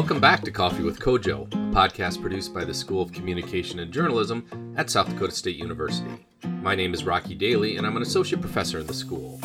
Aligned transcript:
Welcome 0.00 0.18
back 0.18 0.40
to 0.44 0.50
Coffee 0.50 0.82
with 0.82 0.98
CoJo, 0.98 1.42
a 1.52 1.74
podcast 1.76 2.22
produced 2.22 2.54
by 2.54 2.64
the 2.64 2.72
School 2.72 3.02
of 3.02 3.12
Communication 3.12 3.80
and 3.80 3.92
Journalism 3.92 4.74
at 4.78 4.88
South 4.88 5.10
Dakota 5.10 5.30
State 5.30 5.56
University. 5.56 6.26
My 6.62 6.74
name 6.74 6.94
is 6.94 7.04
Rocky 7.04 7.34
Daly, 7.34 7.76
and 7.76 7.86
I'm 7.86 7.98
an 7.98 8.02
associate 8.02 8.40
professor 8.40 8.78
in 8.78 8.86
the 8.86 8.94
school. 8.94 9.38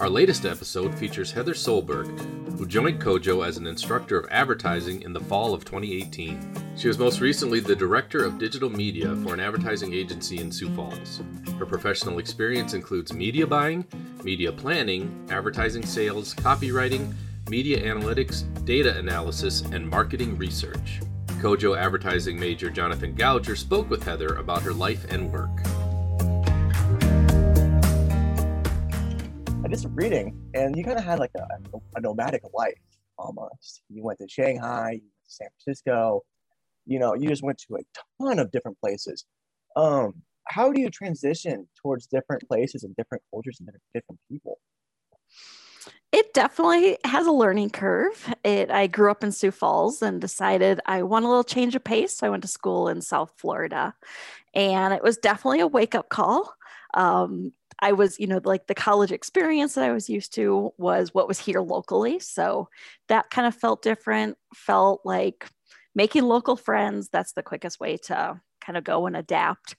Our 0.00 0.10
latest 0.10 0.44
episode 0.44 0.94
features 0.94 1.32
Heather 1.32 1.54
Solberg, 1.54 2.18
who 2.58 2.66
joined 2.66 3.00
CoJo 3.00 3.46
as 3.46 3.56
an 3.56 3.66
instructor 3.66 4.18
of 4.18 4.28
advertising 4.30 5.00
in 5.00 5.14
the 5.14 5.20
fall 5.20 5.54
of 5.54 5.64
2018. 5.64 6.76
She 6.76 6.86
was 6.86 6.98
most 6.98 7.22
recently 7.22 7.60
the 7.60 7.74
director 7.74 8.26
of 8.26 8.38
digital 8.38 8.68
media 8.68 9.16
for 9.24 9.32
an 9.32 9.40
advertising 9.40 9.94
agency 9.94 10.38
in 10.38 10.52
Sioux 10.52 10.68
Falls. 10.76 11.22
Her 11.58 11.64
professional 11.64 12.18
experience 12.18 12.74
includes 12.74 13.14
media 13.14 13.46
buying, 13.46 13.86
media 14.22 14.52
planning, 14.52 15.26
advertising 15.30 15.86
sales, 15.86 16.34
copywriting, 16.34 17.14
media 17.48 17.82
analytics, 17.82 18.44
data 18.64 18.96
analysis, 18.96 19.60
and 19.60 19.88
marketing 19.88 20.38
research. 20.38 21.00
CoJo 21.26 21.76
advertising 21.76 22.40
major 22.40 22.70
Jonathan 22.70 23.14
Gouger 23.14 23.56
spoke 23.56 23.90
with 23.90 24.02
Heather 24.02 24.36
about 24.36 24.62
her 24.62 24.72
life 24.72 25.04
and 25.10 25.30
work. 25.30 25.50
I 29.62 29.68
did 29.68 29.78
some 29.78 29.94
reading, 29.94 30.40
and 30.54 30.74
you 30.74 30.84
kind 30.84 30.98
of 30.98 31.04
had 31.04 31.18
like 31.18 31.32
a, 31.36 31.46
a 31.96 32.00
nomadic 32.00 32.42
life 32.54 32.80
almost. 33.18 33.82
You 33.90 34.02
went 34.02 34.20
to 34.20 34.28
Shanghai, 34.28 34.92
you 34.92 35.02
went 35.02 35.24
to 35.26 35.30
San 35.30 35.48
Francisco, 35.62 36.22
you 36.86 36.98
know, 36.98 37.14
you 37.14 37.28
just 37.28 37.42
went 37.42 37.58
to 37.68 37.76
a 37.76 37.80
ton 38.22 38.38
of 38.38 38.50
different 38.52 38.78
places. 38.80 39.26
Um, 39.76 40.14
how 40.46 40.72
do 40.72 40.80
you 40.80 40.88
transition 40.90 41.68
towards 41.80 42.06
different 42.06 42.46
places 42.48 42.84
and 42.84 42.94
different 42.96 43.22
cultures 43.30 43.58
and 43.60 43.66
different, 43.66 43.82
different 43.94 44.20
people? 44.30 44.58
It 46.14 46.32
definitely 46.32 46.96
has 47.04 47.26
a 47.26 47.32
learning 47.32 47.70
curve. 47.70 48.32
It 48.44 48.70
I 48.70 48.86
grew 48.86 49.10
up 49.10 49.24
in 49.24 49.32
Sioux 49.32 49.50
Falls 49.50 50.00
and 50.00 50.20
decided 50.20 50.80
I 50.86 51.02
want 51.02 51.24
a 51.24 51.28
little 51.28 51.42
change 51.42 51.74
of 51.74 51.82
pace. 51.82 52.16
So 52.16 52.24
I 52.24 52.30
went 52.30 52.42
to 52.42 52.48
school 52.48 52.86
in 52.86 53.00
South 53.00 53.32
Florida, 53.36 53.96
and 54.54 54.94
it 54.94 55.02
was 55.02 55.16
definitely 55.16 55.58
a 55.58 55.66
wake 55.66 55.96
up 55.96 56.10
call. 56.10 56.54
Um, 56.94 57.52
I 57.80 57.90
was, 57.90 58.20
you 58.20 58.28
know, 58.28 58.40
like 58.44 58.68
the 58.68 58.76
college 58.76 59.10
experience 59.10 59.74
that 59.74 59.82
I 59.82 59.90
was 59.90 60.08
used 60.08 60.32
to 60.34 60.72
was 60.78 61.12
what 61.12 61.26
was 61.26 61.40
here 61.40 61.60
locally. 61.60 62.20
So 62.20 62.68
that 63.08 63.30
kind 63.30 63.48
of 63.48 63.56
felt 63.56 63.82
different, 63.82 64.38
felt 64.54 65.00
like 65.04 65.48
making 65.96 66.22
local 66.22 66.54
friends. 66.54 67.08
That's 67.08 67.32
the 67.32 67.42
quickest 67.42 67.80
way 67.80 67.96
to 68.04 68.40
kind 68.60 68.76
of 68.76 68.84
go 68.84 69.06
and 69.06 69.16
adapt 69.16 69.74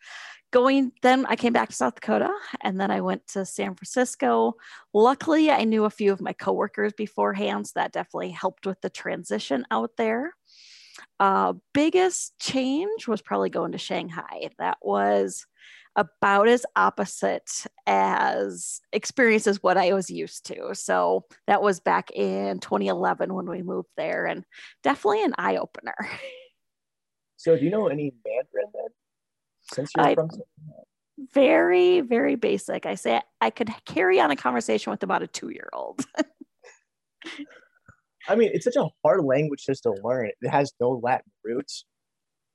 going 0.55 0.93
then 1.01 1.25
i 1.25 1.35
came 1.35 1.51
back 1.51 1.67
to 1.67 1.75
south 1.75 1.95
dakota 1.95 2.31
and 2.61 2.79
then 2.79 2.89
i 2.89 3.01
went 3.01 3.27
to 3.27 3.45
san 3.45 3.75
francisco 3.75 4.53
luckily 4.93 5.51
i 5.51 5.65
knew 5.65 5.83
a 5.83 5.89
few 5.89 6.13
of 6.13 6.21
my 6.21 6.31
coworkers 6.31 6.93
beforehand 6.93 7.67
so 7.67 7.73
that 7.75 7.91
definitely 7.91 8.31
helped 8.31 8.65
with 8.65 8.79
the 8.79 8.89
transition 8.89 9.65
out 9.69 9.91
there 9.97 10.33
uh, 11.19 11.51
biggest 11.73 12.39
change 12.39 13.05
was 13.05 13.21
probably 13.21 13.49
going 13.49 13.73
to 13.73 13.77
shanghai 13.77 14.49
that 14.57 14.77
was 14.81 15.45
about 15.97 16.47
as 16.47 16.65
opposite 16.73 17.65
as 17.85 18.79
experience 18.93 19.47
as 19.47 19.61
what 19.61 19.77
I 19.77 19.93
was 19.93 20.09
used 20.09 20.45
to. 20.47 20.75
So 20.75 21.23
that 21.47 21.61
was 21.61 21.79
back 21.79 22.11
in 22.11 22.59
2011 22.59 23.33
when 23.33 23.49
we 23.49 23.61
moved 23.61 23.87
there, 23.95 24.25
and 24.25 24.43
definitely 24.83 25.23
an 25.23 25.35
eye 25.37 25.57
opener. 25.57 25.95
So, 27.37 27.55
do 27.55 27.63
you 27.63 27.69
know 27.69 27.89
any 27.89 28.11
Mandarin 28.25 28.71
then? 28.73 28.87
Since 29.73 29.91
you're 29.95 30.05
I, 30.05 30.15
from 30.15 30.29
very 31.33 32.01
very 32.01 32.35
basic. 32.35 32.85
I 32.85 32.95
say 32.95 33.21
i 33.41 33.49
could 33.49 33.69
carry 33.85 34.19
on 34.19 34.31
a 34.31 34.35
conversation 34.35 34.91
with 34.91 35.03
about 35.03 35.23
a 35.23 35.27
two-year-old. 35.27 36.05
I 38.27 38.35
mean 38.35 38.51
it's 38.53 38.65
such 38.65 38.75
a 38.75 38.87
hard 39.03 39.23
language 39.23 39.63
just 39.65 39.83
to 39.83 39.95
learn. 40.03 40.29
It 40.41 40.49
has 40.49 40.73
no 40.79 40.99
latin 41.01 41.31
roots. 41.43 41.85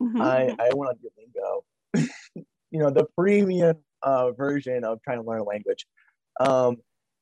Mm-hmm. 0.03 0.21
i 0.23 0.57
i 0.59 0.71
went 0.75 0.89
on 0.89 0.97
duolingo 0.97 1.61
you 2.71 2.79
know 2.79 2.89
the 2.89 3.05
premium 3.19 3.77
uh, 4.03 4.31
version 4.33 4.83
of 4.83 4.99
trying 5.03 5.23
to 5.23 5.29
learn 5.29 5.41
a 5.41 5.45
language. 5.45 5.87
Um 6.39 6.77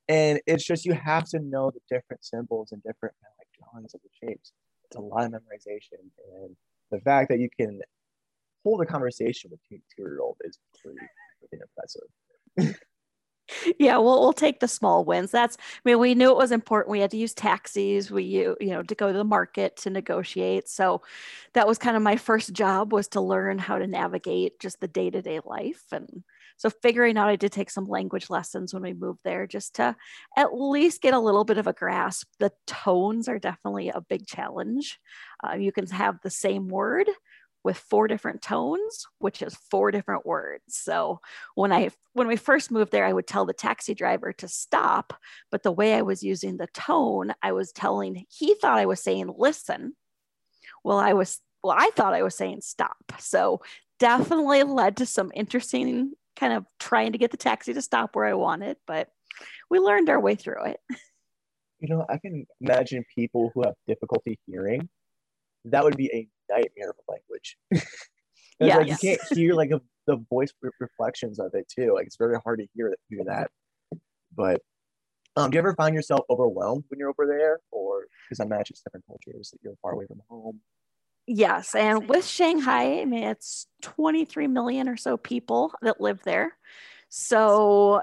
and 0.08 0.40
it's 0.46 0.64
just 0.64 0.86
you 0.86 0.94
have 0.94 1.24
to 1.30 1.38
know 1.38 1.70
the 1.70 1.80
different 1.90 2.24
symbols 2.24 2.72
and 2.72 2.82
different 2.82 3.14
like 3.38 3.48
drawings 3.58 3.94
of 3.94 4.00
the 4.02 4.08
shapes. 4.26 4.52
It's 4.84 4.96
a 4.96 5.00
lot 5.00 5.24
of 5.24 5.32
memorization 5.32 6.00
and 6.40 6.56
the 6.90 7.00
fact 7.00 7.28
that 7.28 7.38
you 7.38 7.48
can 7.58 7.80
hold 8.64 8.82
a 8.82 8.86
conversation 8.86 9.50
with 9.50 9.60
a 9.72 9.74
two 9.74 10.02
year 10.02 10.20
old 10.20 10.36
is 10.42 10.58
pretty, 10.82 10.98
pretty 11.40 11.62
impressive. 11.62 12.80
yeah, 13.78 13.96
we'll 13.98 14.20
we'll 14.20 14.32
take 14.32 14.60
the 14.60 14.68
small 14.68 15.04
wins. 15.04 15.30
That's 15.30 15.56
I 15.56 15.80
mean, 15.84 15.98
we 15.98 16.14
knew 16.14 16.30
it 16.30 16.36
was 16.36 16.52
important. 16.52 16.92
We 16.92 17.00
had 17.00 17.10
to 17.12 17.16
use 17.16 17.34
taxis. 17.34 18.10
We 18.10 18.24
you 18.24 18.56
know 18.60 18.82
to 18.82 18.94
go 18.94 19.12
to 19.12 19.18
the 19.18 19.24
market 19.24 19.76
to 19.78 19.90
negotiate. 19.90 20.68
So 20.68 21.02
that 21.54 21.66
was 21.66 21.78
kind 21.78 21.96
of 21.96 22.02
my 22.02 22.16
first 22.16 22.52
job 22.52 22.92
was 22.92 23.08
to 23.08 23.20
learn 23.20 23.58
how 23.58 23.78
to 23.78 23.86
navigate 23.86 24.60
just 24.60 24.80
the 24.80 24.88
day 24.88 25.10
to 25.10 25.22
day 25.22 25.40
life 25.44 25.84
and. 25.92 26.24
So 26.60 26.70
figuring 26.70 27.16
out, 27.16 27.28
I 27.28 27.36
did 27.36 27.52
take 27.52 27.70
some 27.70 27.86
language 27.86 28.30
lessons 28.30 28.74
when 28.74 28.82
we 28.82 28.92
moved 28.92 29.20
there, 29.24 29.46
just 29.46 29.76
to 29.76 29.94
at 30.36 30.52
least 30.52 31.00
get 31.00 31.14
a 31.14 31.20
little 31.20 31.44
bit 31.44 31.56
of 31.56 31.68
a 31.68 31.72
grasp. 31.72 32.26
The 32.40 32.50
tones 32.66 33.28
are 33.28 33.38
definitely 33.38 33.90
a 33.90 34.00
big 34.00 34.26
challenge. 34.26 34.98
Uh, 35.46 35.54
you 35.54 35.70
can 35.70 35.86
have 35.86 36.18
the 36.20 36.30
same 36.30 36.66
word, 36.66 37.08
with 37.64 37.76
four 37.76 38.08
different 38.08 38.42
tones, 38.42 39.06
which 39.18 39.42
is 39.42 39.56
four 39.70 39.90
different 39.90 40.24
words. 40.24 40.62
So 40.68 41.20
when 41.54 41.72
I 41.72 41.90
when 42.12 42.28
we 42.28 42.36
first 42.36 42.70
moved 42.70 42.92
there, 42.92 43.04
I 43.04 43.12
would 43.12 43.26
tell 43.26 43.44
the 43.46 43.52
taxi 43.52 43.94
driver 43.94 44.32
to 44.34 44.48
stop, 44.48 45.12
but 45.50 45.62
the 45.62 45.72
way 45.72 45.94
I 45.94 46.02
was 46.02 46.22
using 46.22 46.56
the 46.56 46.68
tone, 46.68 47.34
I 47.42 47.52
was 47.52 47.72
telling 47.72 48.24
he 48.28 48.54
thought 48.54 48.78
I 48.78 48.86
was 48.86 49.02
saying 49.02 49.32
listen. 49.36 49.94
Well, 50.84 50.98
I 50.98 51.12
was 51.12 51.40
well, 51.62 51.76
I 51.76 51.90
thought 51.96 52.14
I 52.14 52.22
was 52.22 52.36
saying 52.36 52.60
stop. 52.62 52.96
So 53.18 53.60
definitely 53.98 54.62
led 54.62 54.98
to 54.98 55.06
some 55.06 55.32
interesting 55.34 56.12
kind 56.36 56.52
of 56.52 56.64
trying 56.78 57.12
to 57.12 57.18
get 57.18 57.32
the 57.32 57.36
taxi 57.36 57.74
to 57.74 57.82
stop 57.82 58.14
where 58.14 58.26
I 58.26 58.34
wanted, 58.34 58.76
but 58.86 59.08
we 59.70 59.80
learned 59.80 60.08
our 60.08 60.20
way 60.20 60.34
through 60.34 60.64
it. 60.66 60.80
You 61.80 61.94
know, 61.94 62.04
I 62.08 62.18
can 62.18 62.44
imagine 62.60 63.04
people 63.14 63.52
who 63.54 63.62
have 63.64 63.74
difficulty 63.86 64.36
hearing. 64.46 64.88
That 65.64 65.84
would 65.84 65.96
be 65.96 66.10
a 66.12 66.26
nightmare 66.50 66.90
of 66.90 66.96
a 67.08 67.12
language. 67.12 67.56
yeah, 68.60 68.78
like 68.78 68.88
yes. 68.88 69.02
you 69.02 69.08
can't 69.10 69.38
hear 69.38 69.54
like 69.54 69.70
a, 69.70 69.80
the 70.06 70.16
voice 70.30 70.52
re- 70.62 70.70
reflections 70.80 71.38
of 71.38 71.54
it 71.54 71.66
too. 71.68 71.94
Like 71.94 72.06
it's 72.06 72.16
very 72.16 72.38
hard 72.42 72.60
to 72.60 72.66
hear 72.74 72.94
hear 73.08 73.24
that. 73.24 73.50
But 74.34 74.62
um, 75.36 75.50
do 75.50 75.56
you 75.56 75.60
ever 75.60 75.74
find 75.74 75.94
yourself 75.94 76.20
overwhelmed 76.28 76.84
when 76.88 76.98
you're 76.98 77.10
over 77.10 77.26
there, 77.26 77.60
or 77.70 78.06
because 78.28 78.40
I 78.40 78.44
imagine 78.44 78.74
it's 78.74 78.82
different 78.82 79.06
cultures 79.06 79.50
that 79.50 79.58
you're 79.62 79.74
far 79.82 79.92
away 79.92 80.06
from 80.06 80.20
home? 80.28 80.60
Yes, 81.26 81.74
and 81.74 82.08
with 82.08 82.26
Shanghai, 82.26 83.00
I 83.00 83.04
mean 83.04 83.24
it's 83.24 83.66
23 83.82 84.46
million 84.46 84.88
or 84.88 84.96
so 84.96 85.16
people 85.16 85.72
that 85.82 86.00
live 86.00 86.22
there, 86.24 86.54
so 87.08 88.02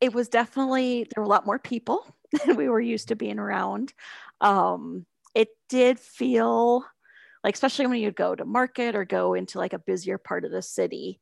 it 0.00 0.14
was 0.14 0.28
definitely 0.28 1.04
there 1.04 1.22
were 1.22 1.26
a 1.26 1.28
lot 1.28 1.46
more 1.46 1.58
people 1.58 2.06
than 2.44 2.56
we 2.56 2.68
were 2.68 2.80
used 2.80 3.08
to 3.08 3.16
being 3.16 3.38
around. 3.38 3.92
Um, 4.40 5.06
it 5.34 5.48
did 5.68 5.98
feel 5.98 6.84
like 7.44 7.54
especially 7.54 7.86
when 7.86 8.00
you'd 8.00 8.16
go 8.16 8.34
to 8.34 8.44
market 8.44 8.96
or 8.96 9.04
go 9.04 9.34
into 9.34 9.58
like 9.58 9.74
a 9.74 9.78
busier 9.78 10.18
part 10.18 10.44
of 10.44 10.50
the 10.50 10.62
city 10.62 11.20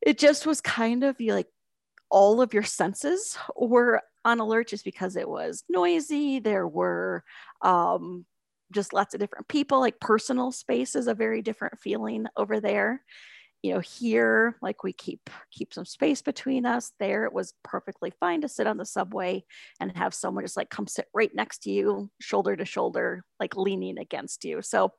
it 0.00 0.18
just 0.18 0.46
was 0.46 0.60
kind 0.60 1.04
of 1.04 1.16
like 1.20 1.46
all 2.10 2.40
of 2.40 2.52
your 2.52 2.62
senses 2.62 3.38
were 3.56 4.02
on 4.24 4.40
alert 4.40 4.68
just 4.68 4.84
because 4.84 5.16
it 5.16 5.28
was 5.28 5.64
noisy. 5.68 6.40
There 6.40 6.66
were 6.66 7.24
um, 7.62 8.26
just 8.72 8.92
lots 8.92 9.14
of 9.14 9.20
different 9.20 9.48
people 9.48 9.80
like 9.80 10.00
personal 10.00 10.52
space 10.52 10.94
is 10.94 11.06
a 11.06 11.14
very 11.14 11.42
different 11.42 11.78
feeling 11.78 12.26
over 12.36 12.60
there 12.60 13.02
you 13.62 13.74
know 13.74 13.80
here 13.80 14.56
like 14.62 14.82
we 14.82 14.92
keep 14.92 15.28
keep 15.50 15.74
some 15.74 15.84
space 15.84 16.22
between 16.22 16.64
us. 16.64 16.92
There 16.98 17.24
it 17.24 17.32
was 17.32 17.54
perfectly 17.62 18.12
fine 18.18 18.40
to 18.40 18.48
sit 18.48 18.66
on 18.66 18.76
the 18.76 18.86
subway 18.86 19.44
and 19.80 19.96
have 19.96 20.14
someone 20.14 20.44
just 20.44 20.56
like 20.56 20.70
come 20.70 20.86
sit 20.86 21.06
right 21.14 21.30
next 21.34 21.64
to 21.64 21.70
you 21.70 22.10
shoulder 22.20 22.56
to 22.56 22.64
shoulder 22.64 23.22
like 23.38 23.56
leaning 23.56 23.98
against 23.98 24.44
you. 24.44 24.62
So 24.62 24.92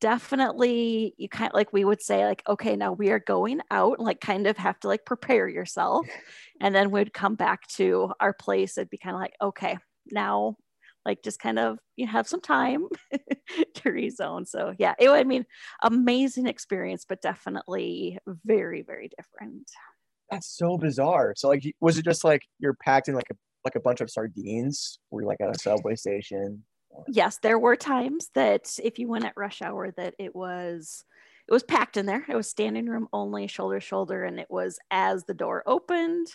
definitely 0.00 1.14
you 1.18 1.28
kind 1.28 1.50
of 1.50 1.54
like 1.54 1.72
we 1.72 1.84
would 1.84 2.00
say 2.00 2.24
like 2.24 2.42
okay 2.48 2.74
now 2.74 2.92
we 2.92 3.10
are 3.10 3.18
going 3.18 3.60
out 3.70 4.00
like 4.00 4.18
kind 4.18 4.46
of 4.46 4.56
have 4.56 4.78
to 4.80 4.88
like 4.88 5.04
prepare 5.04 5.48
yourself. 5.48 6.06
And 6.62 6.74
then 6.74 6.90
we'd 6.90 7.14
come 7.14 7.36
back 7.36 7.66
to 7.76 8.12
our 8.20 8.34
place 8.34 8.76
it'd 8.76 8.90
be 8.90 8.98
kind 8.98 9.16
of 9.16 9.20
like 9.22 9.34
okay 9.40 9.78
now 10.12 10.56
like 11.04 11.22
just 11.22 11.40
kind 11.40 11.58
of 11.58 11.78
you 11.96 12.06
have 12.06 12.28
some 12.28 12.40
time 12.40 12.86
to 13.12 13.82
rezone. 13.84 14.46
So 14.46 14.74
yeah, 14.78 14.94
it 14.98 15.08
I 15.08 15.24
mean 15.24 15.46
amazing 15.82 16.46
experience, 16.46 17.04
but 17.08 17.22
definitely 17.22 18.18
very 18.44 18.82
very 18.82 19.10
different. 19.16 19.70
That's 20.30 20.56
so 20.56 20.78
bizarre. 20.78 21.34
So 21.36 21.48
like, 21.48 21.64
was 21.80 21.98
it 21.98 22.04
just 22.04 22.24
like 22.24 22.42
you're 22.58 22.74
packed 22.74 23.08
in 23.08 23.14
like 23.14 23.30
a 23.30 23.36
like 23.64 23.74
a 23.74 23.80
bunch 23.80 24.00
of 24.00 24.10
sardines? 24.10 24.98
Were 25.10 25.22
you 25.22 25.28
like 25.28 25.40
at 25.40 25.54
a 25.54 25.58
subway 25.58 25.96
station? 25.96 26.64
Yes, 27.08 27.38
there 27.42 27.58
were 27.58 27.76
times 27.76 28.30
that 28.34 28.78
if 28.82 28.98
you 28.98 29.08
went 29.08 29.24
at 29.24 29.36
rush 29.36 29.62
hour, 29.62 29.90
that 29.92 30.14
it 30.18 30.34
was 30.34 31.04
it 31.48 31.52
was 31.52 31.62
packed 31.62 31.96
in 31.96 32.06
there. 32.06 32.24
It 32.28 32.36
was 32.36 32.48
standing 32.48 32.86
room 32.86 33.08
only, 33.12 33.46
shoulder 33.46 33.80
to 33.80 33.84
shoulder, 33.84 34.24
and 34.24 34.38
it 34.38 34.50
was 34.50 34.78
as 34.90 35.24
the 35.24 35.34
door 35.34 35.62
opened, 35.66 36.28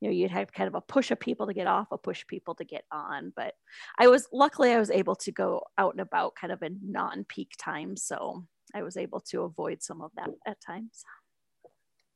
you 0.00 0.08
know 0.08 0.14
you'd 0.14 0.30
have 0.30 0.52
kind 0.52 0.68
of 0.68 0.74
a 0.74 0.80
push 0.80 1.10
of 1.10 1.18
people 1.18 1.46
to 1.46 1.54
get 1.54 1.66
off 1.66 1.88
a 1.90 1.98
push 1.98 2.26
people 2.26 2.54
to 2.54 2.64
get 2.64 2.84
on 2.92 3.32
but 3.34 3.54
i 3.98 4.06
was 4.06 4.28
luckily 4.32 4.72
i 4.72 4.78
was 4.78 4.90
able 4.90 5.14
to 5.16 5.32
go 5.32 5.62
out 5.78 5.92
and 5.92 6.00
about 6.00 6.34
kind 6.34 6.52
of 6.52 6.62
in 6.62 6.78
non-peak 6.82 7.52
times 7.58 8.02
so 8.02 8.44
i 8.74 8.82
was 8.82 8.96
able 8.96 9.20
to 9.20 9.42
avoid 9.42 9.82
some 9.82 10.02
of 10.02 10.10
that 10.16 10.28
at 10.46 10.60
times. 10.60 11.04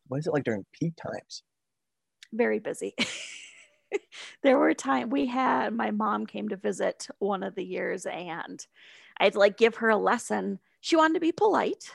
What 0.08 0.18
is 0.18 0.26
it 0.26 0.32
like 0.32 0.42
during 0.42 0.64
peak 0.72 0.94
times? 0.96 1.44
Very 2.32 2.58
busy. 2.58 2.94
There 4.42 4.56
were 4.56 4.72
times 4.72 5.10
we 5.10 5.26
had 5.26 5.72
my 5.72 5.90
mom 5.90 6.24
came 6.24 6.48
to 6.50 6.56
visit 6.56 7.08
one 7.18 7.42
of 7.42 7.56
the 7.56 7.64
years 7.64 8.06
and 8.06 8.64
i'd 9.18 9.34
like 9.34 9.56
give 9.56 9.74
her 9.76 9.88
a 9.88 9.96
lesson. 9.96 10.60
She 10.80 10.94
wanted 10.94 11.14
to 11.14 11.20
be 11.20 11.32
polite 11.32 11.90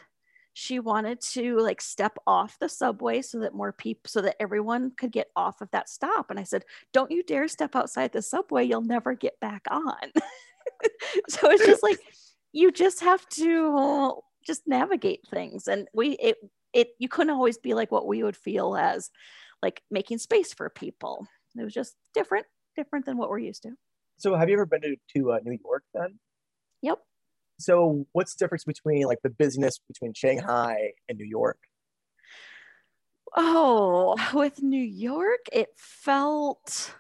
she 0.57 0.80
wanted 0.80 1.19
to 1.19 1.60
like 1.60 1.81
step 1.81 2.18
off 2.25 2.57
the 2.62 2.69
subway 2.69 3.22
so 3.22 3.40
that 3.40 3.54
more 3.54 3.74
people 3.74 4.07
so 4.07 4.22
that 4.22 4.38
everyone 4.40 4.90
could 4.98 5.12
get 5.12 5.28
off 5.36 5.60
of 5.60 5.69
that 5.72 5.90
stop. 5.90 6.30
And 6.30 6.40
i 6.40 6.44
said 6.44 6.63
don't 6.94 7.12
you 7.12 7.24
dare 7.24 7.50
step 7.50 7.75
outside 7.75 8.13
the 8.13 8.22
subway. 8.22 8.63
You'll 8.63 8.81
never 8.81 9.13
get 9.13 9.40
back 9.40 9.63
on. 9.69 10.12
So 11.30 11.50
it's 11.52 11.66
just 11.66 11.84
like 11.84 12.00
you 12.52 12.72
just 12.72 13.02
have 13.02 13.28
to 13.30 14.19
just 14.46 14.63
navigate 14.66 15.22
things. 15.30 15.68
And 15.68 15.88
we 15.94 16.13
it 16.13 16.38
it 16.74 16.88
you 17.00 17.08
couldn't 17.08 17.34
always 17.34 17.60
be 17.60 17.75
like 17.75 17.92
what 17.92 18.08
we 18.08 18.24
would 18.24 18.36
feel 18.36 18.75
as 18.75 19.12
like 19.62 19.84
making 19.92 20.18
space 20.18 20.54
for 20.54 20.69
people. 20.69 21.28
It 21.56 21.63
was 21.63 21.74
just 21.74 21.96
different 22.16 22.48
different 22.75 23.06
than 23.06 23.18
what 23.18 23.30
we're 23.30 23.40
used 23.40 23.63
to. 23.63 23.72
So 24.18 24.36
have 24.36 24.50
you 24.50 24.56
ever 24.56 24.66
been 24.66 24.81
to, 24.81 24.96
to 25.18 25.34
uh, 25.34 25.40
new 25.44 25.58
york 25.63 25.84
then? 25.94 26.18
Yep 26.81 27.00
so 27.60 28.06
what's 28.12 28.36
the 28.36 28.44
difference 28.44 28.63
between 28.63 29.06
like 29.06 29.22
the 29.24 29.30
business 29.30 29.80
between 29.88 30.13
Shanghai 30.13 30.92
and 31.07 31.18
New 31.18 31.25
York? 31.25 31.60
Oh, 33.36 34.16
with 34.34 34.62
New 34.62 34.84
York, 34.84 35.46
it 35.52 35.69
felt 35.78 36.96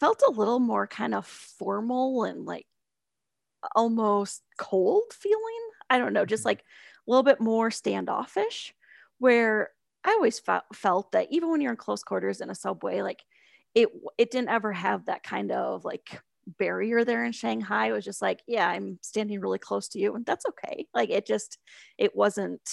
felt 0.00 0.22
a 0.26 0.30
little 0.30 0.60
more 0.60 0.86
kind 0.86 1.14
of 1.14 1.26
formal 1.26 2.24
and 2.24 2.44
like 2.44 2.66
almost 3.74 4.42
cold 4.58 5.04
feeling. 5.12 5.70
I 5.88 5.98
don't 5.98 6.12
know, 6.12 6.26
just 6.26 6.42
mm-hmm. 6.42 6.48
like 6.48 6.60
a 6.60 7.10
little 7.10 7.22
bit 7.22 7.40
more 7.40 7.70
standoffish. 7.70 8.74
Where 9.18 9.70
I 10.04 10.10
always 10.10 10.38
felt 10.40 10.64
felt 10.74 11.12
that 11.12 11.28
even 11.30 11.50
when 11.50 11.60
you're 11.60 11.72
in 11.72 11.76
close 11.76 12.02
quarters 12.02 12.40
in 12.40 12.50
a 12.50 12.54
subway, 12.54 13.02
like 13.02 13.22
it 13.74 13.88
it 14.18 14.30
didn't 14.30 14.50
ever 14.50 14.72
have 14.72 15.06
that 15.06 15.22
kind 15.22 15.52
of 15.52 15.84
like 15.84 16.20
barrier 16.58 17.04
there 17.04 17.24
in 17.24 17.32
Shanghai. 17.32 17.88
It 17.88 17.92
was 17.92 18.04
just 18.04 18.22
like, 18.22 18.42
yeah, 18.46 18.68
I'm 18.68 18.98
standing 19.02 19.40
really 19.40 19.58
close 19.58 19.88
to 19.88 19.98
you, 19.98 20.14
and 20.14 20.24
that's 20.24 20.44
okay. 20.46 20.86
Like 20.94 21.10
it 21.10 21.26
just, 21.26 21.58
it 21.98 22.14
wasn't. 22.14 22.68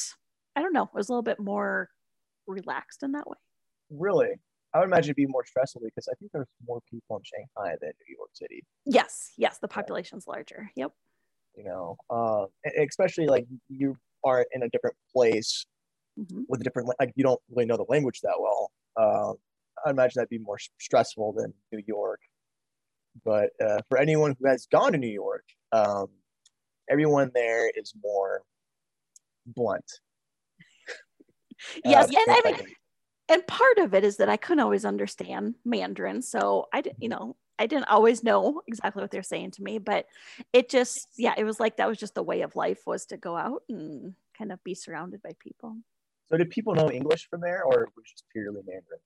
I 0.56 0.62
don't 0.62 0.74
know. 0.74 0.84
It 0.84 0.90
was 0.94 1.10
a 1.10 1.14
little 1.14 1.24
bit 1.24 1.40
more 1.40 1.90
relaxed 2.48 3.04
in 3.04 3.14
that 3.14 3.28
way. 3.28 3.38
Really, 3.90 4.32
I 4.74 4.80
would 4.80 4.86
imagine 4.86 5.10
it'd 5.10 5.16
be 5.16 5.26
more 5.26 5.46
stressful 5.46 5.82
because 5.84 6.08
I 6.10 6.16
think 6.20 6.32
there's 6.32 6.48
more 6.66 6.80
people 6.90 7.18
in 7.18 7.24
Shanghai 7.24 7.76
than 7.82 7.92
New 8.08 8.16
York 8.18 8.30
City. 8.34 8.64
Yes, 8.86 9.32
yes, 9.38 9.60
the 9.60 9.68
population's 9.68 10.28
larger. 10.28 10.70
Yep. 10.76 10.92
You 11.56 11.66
know, 11.66 11.98
uh, 12.10 12.46
especially 12.82 13.28
like 13.28 13.46
you 13.68 13.98
are 14.24 14.46
in 14.54 14.64
a 14.64 14.70
different 14.70 14.96
place 15.14 15.66
mm-hmm. 16.18 16.44
with 16.48 16.62
a 16.62 16.64
different 16.64 16.90
like 17.00 17.12
you 17.16 17.24
don't 17.24 17.42
really 17.50 17.66
know 17.66 17.78
the 17.78 17.86
language 17.90 18.22
that 18.24 18.36
well. 18.40 18.72
Uh, 18.96 19.34
I 19.86 19.90
imagine 19.90 20.14
that'd 20.16 20.30
be 20.30 20.38
more 20.38 20.58
stressful 20.80 21.34
than 21.34 21.54
New 21.72 21.82
York. 21.86 22.20
But 23.24 23.52
uh, 23.64 23.80
for 23.90 23.98
anyone 23.98 24.36
who 24.40 24.48
has 24.48 24.68
gone 24.72 24.94
to 24.94 24.98
New 24.98 25.08
York, 25.08 25.44
um, 25.72 26.08
everyone 26.90 27.32
there 27.34 27.70
is 27.70 27.94
more 28.02 28.44
blunt. 29.46 29.86
yes, 31.86 32.10
uh, 32.10 32.14
and 32.18 32.38
I 32.38 32.42
mean, 32.46 32.68
and 33.30 33.48
part 33.48 33.78
of 33.78 33.94
it 33.94 34.04
is 34.04 34.18
that 34.18 34.30
I 34.30 34.38
couldn't 34.38 34.64
always 34.64 34.86
understand 34.86 35.56
Mandarin, 35.66 36.22
so 36.22 36.68
I 36.74 36.82
didn't, 36.82 37.02
you 37.02 37.10
know, 37.10 37.36
I 37.60 37.68
didn't 37.68 37.90
always 37.90 38.24
know 38.24 38.62
exactly 38.68 39.02
what 39.02 39.12
they're 39.12 39.24
saying 39.24 39.52
to 39.52 39.64
me, 39.64 39.78
but 39.78 40.08
it 40.52 40.70
just, 40.70 41.08
yeah, 41.18 41.36
it 41.38 41.44
was 41.44 41.60
like 41.60 41.78
that 41.78 41.88
was 41.88 42.00
just 42.00 42.16
the 42.16 42.24
way 42.24 42.42
of 42.42 42.56
life 42.56 42.80
was 42.88 43.06
to 43.08 43.18
go 43.18 43.38
out 43.38 43.64
and 43.70 44.16
kind 44.38 44.52
of 44.52 44.64
be 44.64 44.74
surrounded 44.74 45.22
by 45.22 45.32
people. 45.40 45.78
So 46.32 46.38
did 46.38 46.50
people 46.50 46.74
know 46.74 46.90
English 46.90 47.28
from 47.30 47.42
there, 47.42 47.64
or 47.64 47.90
was 47.96 48.10
just 48.10 48.26
purely 48.32 48.62
Mandarin? 48.66 49.00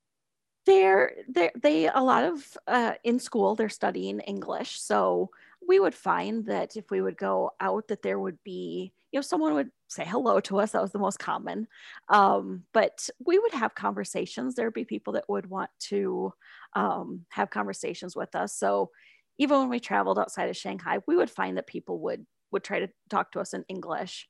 They're, 0.65 1.13
they're 1.27 1.51
they 1.61 1.87
a 1.87 2.01
lot 2.01 2.23
of 2.23 2.57
uh, 2.67 2.93
in 3.03 3.19
school 3.19 3.55
they're 3.55 3.69
studying 3.69 4.19
english 4.21 4.79
so 4.79 5.29
we 5.67 5.79
would 5.79 5.95
find 5.95 6.45
that 6.45 6.75
if 6.75 6.91
we 6.91 7.01
would 7.01 7.17
go 7.17 7.51
out 7.59 7.87
that 7.87 8.01
there 8.01 8.19
would 8.19 8.37
be 8.43 8.93
you 9.11 9.17
know 9.17 9.21
someone 9.21 9.53
would 9.53 9.71
say 9.87 10.05
hello 10.05 10.39
to 10.41 10.59
us 10.59 10.71
that 10.71 10.81
was 10.81 10.91
the 10.91 10.99
most 10.99 11.19
common. 11.19 11.67
Um, 12.09 12.63
but 12.73 13.09
we 13.25 13.39
would 13.39 13.53
have 13.53 13.75
conversations 13.75 14.55
there'd 14.55 14.73
be 14.73 14.85
people 14.85 15.13
that 15.13 15.29
would 15.29 15.49
want 15.49 15.69
to 15.81 16.33
um, 16.73 17.25
have 17.29 17.49
conversations 17.49 18.15
with 18.15 18.35
us. 18.35 18.53
So 18.53 18.91
even 19.37 19.59
when 19.59 19.69
we 19.69 19.79
traveled 19.79 20.19
outside 20.19 20.49
of 20.49 20.57
shanghai 20.57 20.99
we 21.07 21.15
would 21.15 21.29
find 21.29 21.57
that 21.57 21.67
people 21.67 21.99
would 21.99 22.25
would 22.51 22.63
try 22.63 22.79
to 22.79 22.89
talk 23.09 23.31
to 23.31 23.39
us 23.39 23.53
in 23.53 23.65
english. 23.67 24.27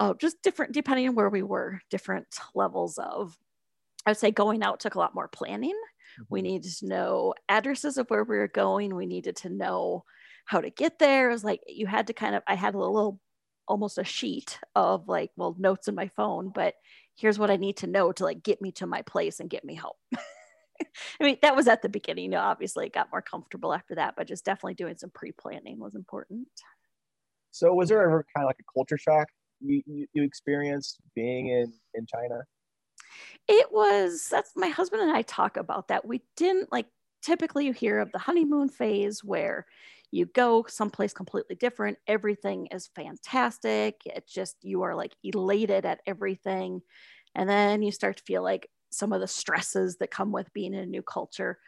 Uh, 0.00 0.14
just 0.14 0.36
different 0.42 0.72
depending 0.72 1.08
on 1.08 1.14
where 1.14 1.28
we 1.28 1.42
were 1.42 1.80
different 1.90 2.26
levels 2.54 2.98
of 2.98 3.36
I 4.06 4.10
would 4.10 4.16
say 4.16 4.30
going 4.30 4.62
out 4.62 4.80
took 4.80 4.94
a 4.94 4.98
lot 4.98 5.14
more 5.14 5.28
planning. 5.28 5.70
Mm-hmm. 5.70 6.24
We 6.30 6.42
needed 6.42 6.72
to 6.78 6.86
know 6.86 7.34
addresses 7.48 7.98
of 7.98 8.08
where 8.08 8.24
we 8.24 8.36
were 8.36 8.48
going. 8.48 8.94
We 8.94 9.06
needed 9.06 9.36
to 9.36 9.50
know 9.50 10.04
how 10.46 10.60
to 10.60 10.70
get 10.70 10.98
there. 10.98 11.30
It 11.30 11.32
was 11.32 11.44
like 11.44 11.60
you 11.66 11.86
had 11.86 12.06
to 12.06 12.12
kind 12.12 12.34
of, 12.34 12.42
I 12.46 12.54
had 12.54 12.74
a 12.74 12.78
little, 12.78 13.20
almost 13.66 13.98
a 13.98 14.04
sheet 14.04 14.58
of 14.74 15.08
like, 15.08 15.30
well, 15.36 15.54
notes 15.58 15.88
in 15.88 15.94
my 15.94 16.08
phone, 16.16 16.50
but 16.54 16.74
here's 17.16 17.38
what 17.38 17.50
I 17.50 17.56
need 17.56 17.76
to 17.78 17.86
know 17.86 18.12
to 18.12 18.24
like 18.24 18.42
get 18.42 18.62
me 18.62 18.72
to 18.72 18.86
my 18.86 19.02
place 19.02 19.40
and 19.40 19.50
get 19.50 19.64
me 19.64 19.74
home. 19.74 19.92
I 21.20 21.24
mean, 21.24 21.36
that 21.42 21.56
was 21.56 21.68
at 21.68 21.82
the 21.82 21.88
beginning. 21.88 22.24
You 22.24 22.30
know, 22.30 22.40
obviously 22.40 22.86
it 22.86 22.94
got 22.94 23.10
more 23.12 23.20
comfortable 23.20 23.74
after 23.74 23.96
that, 23.96 24.14
but 24.16 24.28
just 24.28 24.44
definitely 24.44 24.74
doing 24.74 24.96
some 24.96 25.10
pre 25.10 25.32
planning 25.32 25.78
was 25.78 25.94
important. 25.94 26.48
So, 27.50 27.74
was 27.74 27.88
there 27.88 28.02
ever 28.02 28.24
kind 28.34 28.44
of 28.44 28.48
like 28.48 28.60
a 28.60 28.72
culture 28.72 28.98
shock 28.98 29.28
you, 29.60 29.82
you, 29.86 30.06
you 30.12 30.22
experienced 30.22 30.98
being 31.14 31.48
in, 31.48 31.72
in 31.94 32.06
China? 32.06 32.40
It 33.48 33.72
was 33.72 34.28
that's 34.30 34.52
my 34.56 34.68
husband 34.68 35.02
and 35.02 35.12
I 35.12 35.22
talk 35.22 35.56
about 35.56 35.88
that. 35.88 36.06
We 36.06 36.22
didn't 36.36 36.70
like 36.72 36.86
typically 37.22 37.66
you 37.66 37.72
hear 37.72 37.98
of 37.98 38.12
the 38.12 38.18
honeymoon 38.18 38.68
phase 38.68 39.24
where 39.24 39.66
you 40.10 40.26
go 40.26 40.64
someplace 40.68 41.12
completely 41.12 41.56
different 41.56 41.98
everything 42.06 42.66
is 42.70 42.88
fantastic 42.94 43.96
it's 44.06 44.32
just 44.32 44.56
you 44.62 44.82
are 44.82 44.94
like 44.94 45.14
elated 45.24 45.84
at 45.84 46.00
everything 46.06 46.80
and 47.34 47.48
then 47.48 47.82
you 47.82 47.92
start 47.92 48.16
to 48.16 48.22
feel 48.22 48.42
like 48.42 48.70
some 48.90 49.12
of 49.12 49.20
the 49.20 49.26
stresses 49.26 49.96
that 49.98 50.10
come 50.10 50.32
with 50.32 50.50
being 50.54 50.72
in 50.72 50.80
a 50.80 50.86
new 50.86 51.02
culture 51.02 51.58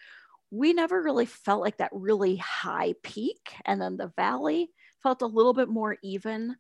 we 0.51 0.73
never 0.73 1.03
really 1.03 1.27
felt 1.27 1.61
like 1.63 1.79
that 1.79 1.91
really 1.93 2.37
high 2.37 2.95
peak 3.03 3.55
and 3.67 3.81
then 3.81 3.97
the 3.97 4.13
valley 4.17 4.71
felt 5.03 5.23
a 5.23 5.27
little 5.27 5.55
bit 5.55 5.69
more 5.69 5.97
even 6.03 6.57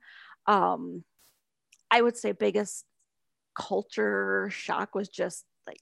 um, 0.46 1.04
i 1.90 2.00
would 2.00 2.16
say 2.16 2.32
biggest 2.32 2.84
culture 3.54 4.48
shock 4.52 4.94
was 4.94 5.08
just 5.08 5.44
like 5.66 5.80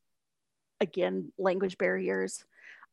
again 0.80 1.32
language 1.38 1.78
barriers. 1.78 2.44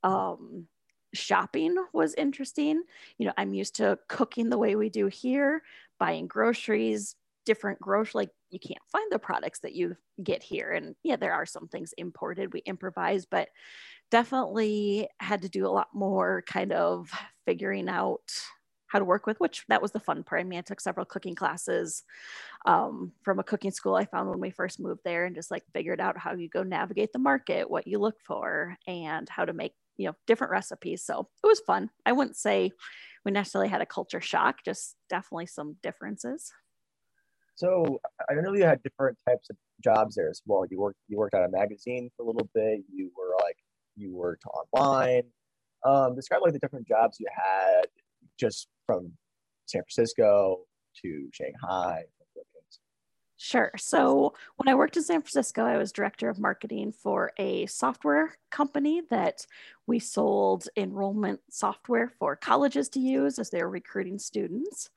Um, 0.03 0.67
shopping 1.13 1.75
was 1.94 2.13
interesting. 2.15 2.84
You 3.17 3.27
know 3.27 3.34
i'm 3.38 3.53
used 3.53 3.75
to 3.77 3.98
cooking 4.10 4.50
the 4.50 4.58
way 4.58 4.75
we 4.75 4.89
do 4.89 5.08
here 5.08 5.62
buying 6.00 6.27
groceries 6.27 7.15
different 7.46 7.79
grocery 7.79 8.12
like 8.15 8.29
you 8.50 8.60
can't 8.60 8.79
find 8.91 9.12
the 9.12 9.20
products 9.20 9.60
that 9.60 9.74
you 9.74 9.96
get 10.24 10.44
here. 10.44 10.72
And 10.72 10.96
yeah 11.03 11.15
there 11.15 11.34
are 11.34 11.46
some 11.46 11.67
things 11.67 11.94
imported 11.98 12.53
we 12.53 12.62
improvise 12.65 13.25
but 13.25 13.50
definitely 14.12 15.08
had 15.20 15.41
to 15.44 15.50
do 15.50 15.65
a 15.65 15.70
lot 15.70 15.88
more 15.94 16.44
kind 16.48 16.72
of 16.74 17.10
figuring 17.46 17.89
out 17.89 18.22
how 18.96 19.00
to 19.00 19.06
work 19.06 19.28
with, 19.28 19.38
which 19.42 19.66
that 19.68 19.82
was 19.82 19.92
the 19.92 20.00
fun 20.00 20.24
part. 20.24 20.40
I 20.40 20.46
mean, 20.46 20.58
I 20.58 20.62
took 20.62 20.80
several 20.80 21.06
cooking 21.06 21.36
classes 21.36 22.04
um, 22.66 23.12
from 23.24 23.40
a 23.40 23.44
cooking 23.44 23.72
school 23.72 23.94
I 23.94 24.06
found 24.06 24.30
when 24.30 24.40
we 24.40 24.52
first 24.52 24.80
moved 24.80 25.02
there 25.04 25.25
and 25.25 25.36
just 25.36 25.52
like 25.52 25.64
figured 25.74 26.00
out 26.00 26.18
how 26.18 26.34
you 26.34 26.48
go 26.48 26.64
navigate 26.64 27.12
the 27.12 27.20
market, 27.20 27.70
what 27.70 27.88
you 27.88 28.00
look 28.00 28.22
for, 28.22 28.78
and 28.88 29.28
how 29.28 29.44
to 29.44 29.52
make, 29.52 29.74
you 29.98 30.08
know, 30.08 30.16
different 30.28 30.52
recipes. 30.52 31.04
So 31.04 31.28
it 31.44 31.48
was 31.48 31.60
fun. 31.60 31.90
I 32.06 32.14
wouldn't 32.14 32.38
say 32.38 32.72
we 33.25 33.34
necessarily 33.34 33.68
had 33.68 33.82
a 33.82 33.86
culture 33.86 34.22
shock, 34.22 34.60
just 34.64 34.96
definitely 35.10 35.48
some 35.48 35.75
differences. 35.84 36.54
So 37.56 38.00
I 38.30 38.36
know 38.36 38.54
you 38.54 38.64
had 38.64 38.82
different 38.82 39.18
types 39.28 39.50
of 39.50 39.58
jobs 39.84 40.16
there 40.16 40.30
as 40.30 40.42
well. 40.46 40.66
You 40.72 40.80
worked 40.80 41.00
you 41.10 41.18
worked 41.18 41.36
at 41.36 41.44
a 41.44 41.50
magazine 41.50 42.10
for 42.16 42.24
a 42.24 42.28
little 42.28 42.50
bit. 42.54 42.80
You 42.90 43.12
were 43.18 43.36
like 43.44 43.58
you 43.98 44.16
worked 44.16 44.46
online. 44.74 45.24
Um, 45.84 46.16
describe 46.16 46.44
like 46.44 46.54
the 46.54 46.60
different 46.60 46.88
jobs 46.88 47.20
you 47.20 47.28
had 47.36 47.88
just 48.40 48.68
from 48.86 49.13
San 49.65 49.82
Francisco 49.84 50.60
to 51.01 51.30
Shanghai? 51.32 52.04
Sure. 53.38 53.72
So 53.77 54.34
when 54.56 54.70
I 54.70 54.75
worked 54.75 54.96
in 54.96 55.04
San 55.04 55.22
Francisco, 55.22 55.65
I 55.65 55.77
was 55.77 55.92
director 55.92 56.30
of 56.30 56.39
marketing 56.39 56.94
for 56.94 57.32
a 57.38 57.65
software 57.65 58.38
company 58.50 59.01
that 59.10 59.46
we 59.88 60.00
sold 60.00 60.70
enrollment 60.77 61.42
software 61.50 62.08
for 62.18 62.38
colleges 62.38 62.88
to 62.89 63.00
use 63.00 63.38
as 63.38 63.50
they 63.50 63.62
were 63.62 63.70
recruiting 63.70 64.20
students. 64.20 64.89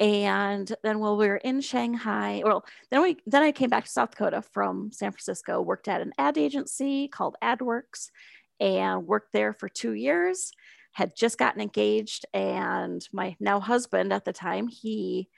And 0.00 0.74
then 0.82 1.00
while 1.00 1.18
we 1.18 1.28
were 1.28 1.36
in 1.36 1.60
Shanghai, 1.60 2.42
well, 2.44 2.64
then 2.90 3.02
we 3.02 3.18
then 3.26 3.42
I 3.42 3.52
came 3.52 3.70
back 3.70 3.84
to 3.84 3.90
South 3.90 4.10
Dakota 4.10 4.42
from 4.42 4.90
San 4.92 5.12
Francisco, 5.12 5.60
worked 5.60 5.88
at 5.88 6.00
an 6.00 6.12
ad 6.18 6.38
agency 6.38 7.08
called 7.08 7.36
AdWorks, 7.42 8.10
and 8.58 9.06
worked 9.06 9.32
there 9.32 9.52
for 9.52 9.68
two 9.68 9.92
years. 9.92 10.50
Had 10.96 11.12
just 11.14 11.36
gotten 11.36 11.60
engaged, 11.60 12.24
and 12.32 13.06
my 13.12 13.36
now 13.38 13.60
husband 13.60 14.14
at 14.14 14.24
the 14.24 14.32
time, 14.32 14.66
he 14.66 15.28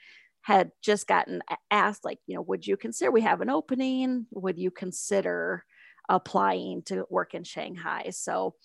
had 0.41 0.71
just 0.81 1.05
gotten 1.05 1.41
asked, 1.69 2.05
like, 2.05 2.19
you 2.25 2.35
know, 2.35 2.41
would 2.43 2.65
you 2.65 2.77
consider 2.77 3.11
we 3.11 3.21
have 3.21 3.41
an 3.41 3.49
opening? 3.49 4.25
Would 4.31 4.57
you 4.57 4.71
consider 4.71 5.65
applying 6.07 6.83
to 6.83 7.05
work 7.09 7.33
in 7.33 7.43
Shanghai? 7.43 8.11
So 8.11 8.55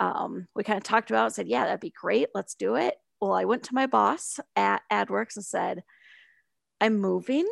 um, 0.00 0.48
we 0.56 0.64
kind 0.64 0.76
of 0.76 0.82
talked 0.82 1.10
about 1.10 1.28
it, 1.28 1.34
said, 1.34 1.46
yeah, 1.46 1.66
that'd 1.66 1.78
be 1.78 1.94
great. 1.94 2.30
Let's 2.34 2.56
do 2.56 2.74
it. 2.74 2.96
Well, 3.20 3.32
I 3.32 3.44
went 3.44 3.62
to 3.64 3.74
my 3.74 3.86
boss 3.86 4.40
at 4.56 4.82
AdWorks 4.90 5.36
and 5.36 5.44
said, 5.44 5.84
I'm 6.80 6.98
moving 6.98 7.46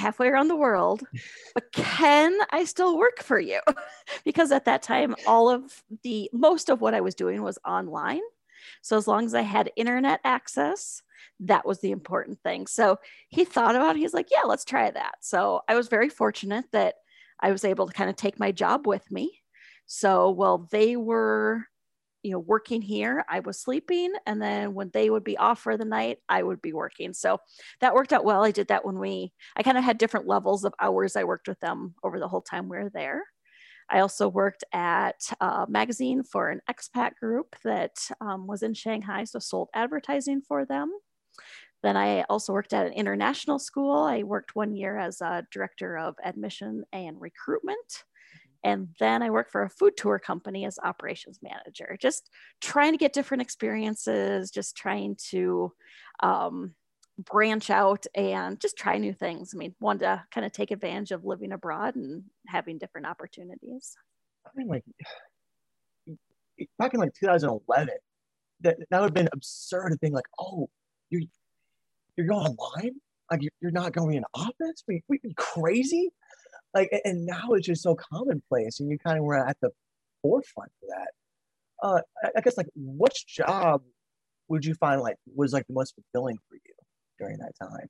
halfway 0.00 0.28
around 0.28 0.48
the 0.48 0.56
world, 0.56 1.02
but 1.54 1.70
can 1.72 2.36
I 2.50 2.64
still 2.64 2.98
work 2.98 3.22
for 3.22 3.38
you? 3.38 3.60
because 4.24 4.50
at 4.50 4.64
that 4.64 4.82
time, 4.82 5.14
all 5.26 5.48
of 5.48 5.82
the 6.02 6.30
most 6.32 6.68
of 6.68 6.80
what 6.80 6.94
I 6.94 7.00
was 7.00 7.14
doing 7.14 7.42
was 7.42 7.58
online. 7.66 8.22
So 8.82 8.96
as 8.96 9.06
long 9.06 9.24
as 9.24 9.34
I 9.34 9.42
had 9.42 9.70
internet 9.76 10.20
access, 10.24 11.02
that 11.40 11.66
was 11.66 11.80
the 11.80 11.90
important 11.90 12.40
thing. 12.42 12.66
So 12.66 12.98
he 13.28 13.44
thought 13.44 13.76
about 13.76 13.96
it. 13.96 14.00
He's 14.00 14.14
like, 14.14 14.28
yeah, 14.30 14.42
let's 14.44 14.64
try 14.64 14.90
that. 14.90 15.16
So 15.20 15.62
I 15.68 15.74
was 15.74 15.88
very 15.88 16.08
fortunate 16.08 16.64
that 16.72 16.96
I 17.40 17.52
was 17.52 17.64
able 17.64 17.86
to 17.86 17.92
kind 17.92 18.10
of 18.10 18.16
take 18.16 18.38
my 18.38 18.52
job 18.52 18.86
with 18.86 19.10
me. 19.10 19.40
So 19.86 20.30
while 20.30 20.68
they 20.70 20.96
were, 20.96 21.66
you 22.22 22.32
know, 22.32 22.38
working 22.38 22.82
here, 22.82 23.24
I 23.28 23.40
was 23.40 23.60
sleeping. 23.60 24.12
And 24.26 24.40
then 24.40 24.74
when 24.74 24.90
they 24.92 25.10
would 25.10 25.24
be 25.24 25.36
off 25.38 25.60
for 25.60 25.76
the 25.76 25.84
night, 25.84 26.18
I 26.28 26.42
would 26.42 26.60
be 26.60 26.72
working. 26.72 27.12
So 27.12 27.38
that 27.80 27.94
worked 27.94 28.12
out 28.12 28.24
well. 28.24 28.44
I 28.44 28.50
did 28.50 28.68
that 28.68 28.84
when 28.84 28.98
we, 28.98 29.32
I 29.56 29.62
kind 29.62 29.78
of 29.78 29.84
had 29.84 29.98
different 29.98 30.26
levels 30.26 30.64
of 30.64 30.74
hours 30.80 31.16
I 31.16 31.24
worked 31.24 31.48
with 31.48 31.60
them 31.60 31.94
over 32.02 32.18
the 32.18 32.28
whole 32.28 32.42
time 32.42 32.68
we 32.68 32.78
were 32.78 32.90
there. 32.90 33.22
I 33.88 34.00
also 34.00 34.28
worked 34.28 34.62
at 34.72 35.20
a 35.40 35.66
magazine 35.68 36.22
for 36.22 36.48
an 36.48 36.60
expat 36.70 37.16
group 37.16 37.56
that 37.64 37.96
um, 38.20 38.46
was 38.46 38.62
in 38.62 38.72
Shanghai, 38.72 39.24
so 39.24 39.40
sold 39.40 39.68
advertising 39.74 40.42
for 40.46 40.64
them. 40.64 40.92
Then 41.82 41.96
I 41.96 42.22
also 42.24 42.52
worked 42.52 42.72
at 42.72 42.86
an 42.86 42.92
international 42.92 43.58
school. 43.58 44.04
I 44.04 44.22
worked 44.22 44.54
one 44.54 44.76
year 44.76 44.96
as 44.96 45.20
a 45.20 45.46
director 45.50 45.98
of 45.98 46.14
admission 46.22 46.84
and 46.92 47.20
recruitment. 47.20 48.04
And 48.62 48.88
then 48.98 49.22
I 49.22 49.30
worked 49.30 49.52
for 49.52 49.62
a 49.62 49.70
food 49.70 49.96
tour 49.96 50.18
company 50.18 50.66
as 50.66 50.78
operations 50.82 51.40
manager, 51.42 51.96
just 52.00 52.30
trying 52.60 52.92
to 52.92 52.98
get 52.98 53.12
different 53.12 53.42
experiences, 53.42 54.50
just 54.50 54.76
trying 54.76 55.16
to 55.30 55.72
um, 56.22 56.74
branch 57.18 57.70
out 57.70 58.06
and 58.14 58.60
just 58.60 58.76
try 58.76 58.98
new 58.98 59.12
things. 59.12 59.52
I 59.54 59.58
mean, 59.58 59.74
wanted 59.80 60.00
to 60.00 60.24
kind 60.32 60.44
of 60.44 60.52
take 60.52 60.70
advantage 60.70 61.10
of 61.10 61.24
living 61.24 61.52
abroad 61.52 61.96
and 61.96 62.24
having 62.46 62.78
different 62.78 63.06
opportunities. 63.06 63.96
I 64.46 64.50
mean, 64.54 64.68
like 64.68 64.84
back 66.78 66.94
in 66.94 67.00
like 67.00 67.14
2011, 67.14 67.94
that, 68.62 68.76
that 68.90 69.00
would 69.00 69.06
have 69.06 69.14
been 69.14 69.28
absurd 69.32 69.90
to 69.90 69.96
think 69.96 70.14
like, 70.14 70.28
oh, 70.38 70.68
you're 71.08 71.22
you're 72.16 72.26
going 72.26 72.46
online, 72.46 72.96
like 73.30 73.40
you're, 73.60 73.70
not 73.70 73.92
going 73.92 74.16
in 74.16 74.24
office. 74.34 74.84
We 74.86 75.02
we 75.08 75.18
crazy, 75.36 76.10
like, 76.74 76.90
and 77.04 77.26
now 77.26 77.52
it's 77.52 77.66
just 77.66 77.82
so 77.82 77.94
commonplace, 77.94 78.80
and 78.80 78.90
you 78.90 78.98
kind 78.98 79.18
of 79.18 79.24
were 79.24 79.36
at 79.36 79.56
the 79.60 79.70
forefront 80.22 80.70
for 80.80 80.86
that. 80.88 81.08
Uh, 81.82 82.00
I, 82.22 82.38
I 82.38 82.40
guess 82.40 82.56
like, 82.56 82.68
which 82.74 83.26
job 83.26 83.82
would 84.48 84.64
you 84.64 84.74
find 84.74 85.00
like 85.00 85.16
was 85.34 85.52
like 85.52 85.66
the 85.66 85.74
most 85.74 85.94
fulfilling 85.94 86.36
for 86.48 86.56
you 86.56 86.74
during 87.18 87.38
that 87.38 87.52
time? 87.60 87.88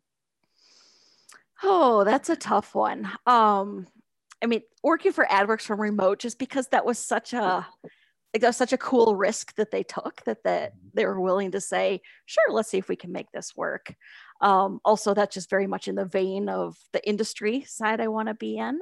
Oh, 1.62 2.04
that's 2.04 2.30
a 2.30 2.36
tough 2.36 2.74
one. 2.74 3.10
Um, 3.26 3.86
I 4.42 4.46
mean, 4.46 4.62
working 4.82 5.12
for 5.12 5.26
AdWorks 5.26 5.62
from 5.62 5.80
remote, 5.80 6.18
just 6.18 6.38
because 6.38 6.68
that 6.68 6.86
was 6.86 6.98
such 6.98 7.32
a 7.32 7.66
like 8.32 8.42
that 8.42 8.48
was 8.48 8.56
such 8.56 8.72
a 8.72 8.78
cool 8.78 9.16
risk 9.16 9.54
that 9.56 9.70
they 9.70 9.82
took 9.82 10.22
that 10.24 10.44
that 10.44 10.72
mm-hmm. 10.72 10.88
they 10.94 11.04
were 11.04 11.20
willing 11.20 11.50
to 11.50 11.60
say, 11.60 12.00
sure, 12.26 12.50
let's 12.50 12.70
see 12.70 12.78
if 12.78 12.88
we 12.88 12.96
can 12.96 13.12
make 13.12 13.30
this 13.32 13.56
work. 13.56 13.94
Um, 14.40 14.80
also, 14.84 15.14
that's 15.14 15.34
just 15.34 15.50
very 15.50 15.66
much 15.66 15.88
in 15.88 15.94
the 15.94 16.04
vein 16.04 16.48
of 16.48 16.76
the 16.92 17.06
industry 17.06 17.64
side 17.66 18.00
I 18.00 18.08
want 18.08 18.28
to 18.28 18.34
be 18.34 18.56
in. 18.56 18.80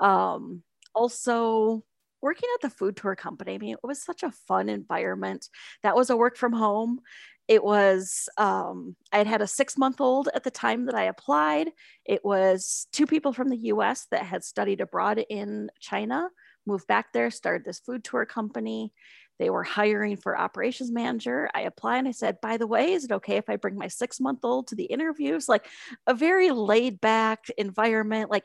Um, 0.00 0.62
also, 0.94 1.84
working 2.20 2.48
at 2.54 2.62
the 2.62 2.70
food 2.70 2.96
tour 2.96 3.14
company, 3.14 3.54
I 3.54 3.58
mean, 3.58 3.72
it 3.74 3.86
was 3.86 4.02
such 4.02 4.22
a 4.22 4.32
fun 4.32 4.68
environment. 4.68 5.48
That 5.82 5.96
was 5.96 6.10
a 6.10 6.16
work 6.16 6.36
from 6.36 6.52
home. 6.52 7.00
It 7.46 7.64
was, 7.64 8.28
um, 8.36 8.94
I 9.10 9.18
had 9.18 9.26
had 9.26 9.40
a 9.40 9.46
six 9.46 9.78
month 9.78 10.00
old 10.00 10.28
at 10.34 10.44
the 10.44 10.50
time 10.50 10.84
that 10.86 10.94
I 10.94 11.04
applied. 11.04 11.70
It 12.04 12.24
was 12.24 12.86
two 12.92 13.06
people 13.06 13.32
from 13.32 13.48
the 13.48 13.56
US 13.72 14.06
that 14.10 14.24
had 14.24 14.44
studied 14.44 14.82
abroad 14.82 15.24
in 15.30 15.70
China, 15.80 16.28
moved 16.66 16.86
back 16.86 17.12
there, 17.12 17.30
started 17.30 17.64
this 17.64 17.80
food 17.80 18.04
tour 18.04 18.26
company. 18.26 18.92
They 19.38 19.50
were 19.50 19.62
hiring 19.62 20.16
for 20.16 20.38
operations 20.38 20.90
manager. 20.90 21.48
I 21.54 21.62
applied 21.62 21.98
and 21.98 22.08
I 22.08 22.12
said, 22.12 22.40
by 22.40 22.56
the 22.56 22.66
way, 22.66 22.92
is 22.92 23.04
it 23.04 23.12
okay 23.12 23.36
if 23.36 23.48
I 23.48 23.56
bring 23.56 23.76
my 23.76 23.88
six 23.88 24.20
month 24.20 24.40
old 24.44 24.68
to 24.68 24.74
the 24.74 24.84
interviews? 24.84 25.48
Like 25.48 25.66
a 26.06 26.14
very 26.14 26.50
laid 26.50 27.00
back 27.00 27.46
environment. 27.56 28.30
Like 28.30 28.44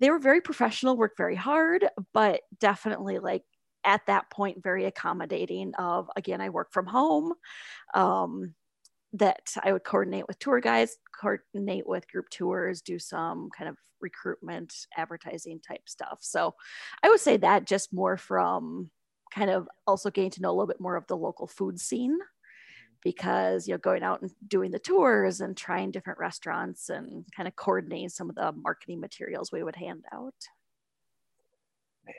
they 0.00 0.10
were 0.10 0.18
very 0.18 0.40
professional, 0.40 0.96
worked 0.96 1.18
very 1.18 1.36
hard, 1.36 1.86
but 2.12 2.40
definitely 2.58 3.18
like 3.18 3.44
at 3.84 4.06
that 4.06 4.30
point 4.30 4.62
very 4.62 4.84
accommodating 4.84 5.74
of 5.74 6.08
again 6.16 6.40
i 6.40 6.48
work 6.48 6.72
from 6.72 6.86
home 6.86 7.32
um, 7.94 8.54
that 9.12 9.54
i 9.62 9.72
would 9.72 9.84
coordinate 9.84 10.26
with 10.28 10.38
tour 10.38 10.60
guides 10.60 10.96
coordinate 11.20 11.86
with 11.86 12.08
group 12.10 12.28
tours 12.30 12.80
do 12.80 12.98
some 12.98 13.50
kind 13.56 13.68
of 13.68 13.76
recruitment 14.00 14.74
advertising 14.96 15.60
type 15.60 15.82
stuff 15.86 16.18
so 16.20 16.54
i 17.02 17.08
would 17.08 17.20
say 17.20 17.36
that 17.36 17.66
just 17.66 17.92
more 17.92 18.16
from 18.16 18.90
kind 19.34 19.50
of 19.50 19.68
also 19.86 20.10
getting 20.10 20.30
to 20.30 20.42
know 20.42 20.50
a 20.50 20.52
little 20.52 20.66
bit 20.66 20.80
more 20.80 20.96
of 20.96 21.06
the 21.06 21.16
local 21.16 21.46
food 21.46 21.80
scene 21.80 22.18
because 23.02 23.66
you 23.66 23.74
know 23.74 23.78
going 23.78 24.02
out 24.02 24.22
and 24.22 24.30
doing 24.46 24.70
the 24.70 24.78
tours 24.78 25.40
and 25.40 25.56
trying 25.56 25.90
different 25.90 26.18
restaurants 26.18 26.88
and 26.88 27.24
kind 27.36 27.48
of 27.48 27.56
coordinating 27.56 28.08
some 28.08 28.28
of 28.28 28.36
the 28.36 28.52
marketing 28.52 29.00
materials 29.00 29.50
we 29.50 29.62
would 29.62 29.76
hand 29.76 30.04
out. 30.12 30.34
Man. 32.06 32.14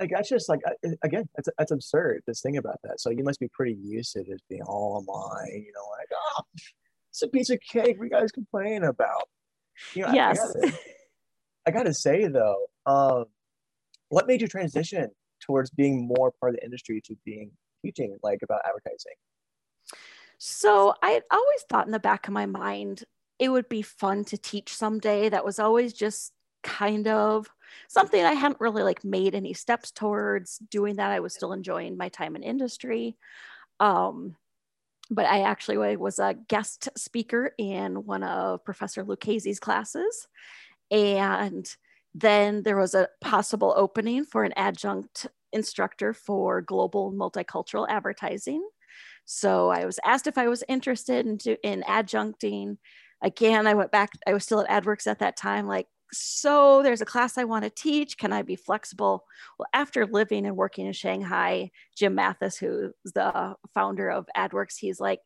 like 0.00 0.10
that's 0.10 0.28
just 0.28 0.48
like 0.48 0.60
again 1.02 1.28
that's 1.36 1.48
that's 1.58 1.72
absurd 1.72 2.22
this 2.26 2.40
thing 2.40 2.56
about 2.56 2.80
that. 2.84 3.00
So 3.00 3.10
you 3.10 3.24
must 3.24 3.40
be 3.40 3.48
pretty 3.48 3.76
used 3.80 4.12
to 4.14 4.24
just 4.24 4.46
being 4.48 4.62
all 4.62 5.04
online 5.06 5.64
you 5.64 5.72
know 5.74 5.86
like 5.98 6.08
oh 6.12 6.42
it's 7.10 7.22
a 7.22 7.28
piece 7.28 7.50
of 7.50 7.58
cake 7.60 7.96
we 8.00 8.08
guys 8.08 8.32
complain 8.32 8.84
about. 8.84 9.28
You 9.94 10.02
know, 10.06 10.12
yes 10.12 10.38
I, 10.38 10.42
I, 10.42 10.60
gotta, 10.60 10.78
I 11.66 11.70
gotta 11.70 11.94
say 11.94 12.26
though 12.26 12.66
um 12.86 13.26
what 14.08 14.26
made 14.26 14.42
you 14.42 14.48
transition 14.48 15.10
towards 15.40 15.70
being 15.70 16.06
more 16.06 16.32
part 16.40 16.54
of 16.54 16.56
the 16.56 16.64
industry 16.64 17.00
to 17.04 17.16
being 17.24 17.50
teaching 17.84 18.16
like 18.22 18.40
about 18.42 18.60
advertising 18.66 19.14
so 20.38 20.94
i 21.02 21.20
always 21.30 21.62
thought 21.68 21.86
in 21.86 21.92
the 21.92 21.98
back 21.98 22.28
of 22.28 22.34
my 22.34 22.46
mind 22.46 23.04
it 23.38 23.48
would 23.48 23.68
be 23.68 23.82
fun 23.82 24.24
to 24.24 24.36
teach 24.36 24.74
someday 24.74 25.28
that 25.28 25.44
was 25.44 25.58
always 25.58 25.92
just 25.92 26.32
kind 26.62 27.08
of 27.08 27.48
something 27.88 28.22
I 28.22 28.32
hadn't 28.32 28.60
really 28.60 28.82
like 28.82 29.04
made 29.04 29.34
any 29.34 29.54
steps 29.54 29.90
towards 29.90 30.58
doing 30.70 30.96
that. 30.96 31.10
I 31.10 31.20
was 31.20 31.34
still 31.34 31.52
enjoying 31.52 31.96
my 31.96 32.08
time 32.08 32.36
in 32.36 32.42
industry. 32.42 33.16
Um, 33.78 34.36
but 35.10 35.26
I 35.26 35.42
actually 35.42 35.96
was 35.96 36.18
a 36.18 36.36
guest 36.48 36.88
speaker 36.96 37.52
in 37.58 38.04
one 38.04 38.22
of 38.22 38.64
Professor 38.64 39.02
Lucchese's 39.02 39.58
classes. 39.58 40.28
And 40.90 41.68
then 42.14 42.62
there 42.62 42.76
was 42.76 42.94
a 42.94 43.08
possible 43.20 43.72
opening 43.76 44.24
for 44.24 44.44
an 44.44 44.52
adjunct 44.56 45.26
instructor 45.52 46.12
for 46.12 46.60
global 46.60 47.12
multicultural 47.12 47.86
advertising. 47.88 48.66
So 49.24 49.70
I 49.70 49.84
was 49.84 49.98
asked 50.04 50.26
if 50.26 50.38
I 50.38 50.48
was 50.48 50.64
interested 50.68 51.26
in, 51.26 51.38
in 51.62 51.82
adjuncting. 51.82 52.78
Again, 53.22 53.66
I 53.66 53.74
went 53.74 53.92
back, 53.92 54.10
I 54.26 54.32
was 54.32 54.44
still 54.44 54.60
at 54.60 54.68
AdWorks 54.68 55.06
at 55.06 55.18
that 55.20 55.36
time, 55.36 55.66
like, 55.66 55.86
so 56.12 56.82
there's 56.82 57.00
a 57.00 57.06
class 57.06 57.38
I 57.38 57.44
want 57.44 57.62
to 57.64 57.70
teach. 57.70 58.18
Can 58.18 58.32
I 58.32 58.42
be 58.42 58.56
flexible? 58.56 59.24
Well, 59.58 59.68
after 59.72 60.06
living 60.06 60.44
and 60.44 60.56
working 60.56 60.86
in 60.86 60.92
Shanghai, 60.92 61.70
Jim 61.96 62.16
Mathis, 62.16 62.56
who's 62.56 62.92
the 63.14 63.54
founder 63.74 64.10
of 64.10 64.26
AdWorks, 64.36 64.76
he's 64.76 64.98
like, 64.98 65.20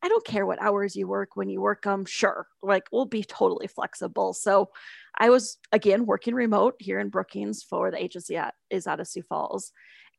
I 0.00 0.08
don't 0.08 0.24
care 0.24 0.46
what 0.46 0.62
hours 0.62 0.94
you 0.94 1.08
work 1.08 1.30
when 1.34 1.48
you 1.48 1.60
work 1.60 1.82
them, 1.82 2.04
sure. 2.04 2.46
Like 2.62 2.84
we'll 2.92 3.06
be 3.06 3.24
totally 3.24 3.66
flexible. 3.66 4.32
So 4.32 4.70
I 5.18 5.30
was 5.30 5.58
again 5.72 6.06
working 6.06 6.34
remote 6.34 6.76
here 6.78 7.00
in 7.00 7.08
Brookings 7.08 7.62
for 7.62 7.90
the 7.90 8.02
agency 8.02 8.36
at, 8.36 8.54
is 8.70 8.86
out 8.86 9.00
of 9.00 9.08
Sioux 9.08 9.22
Falls. 9.22 9.72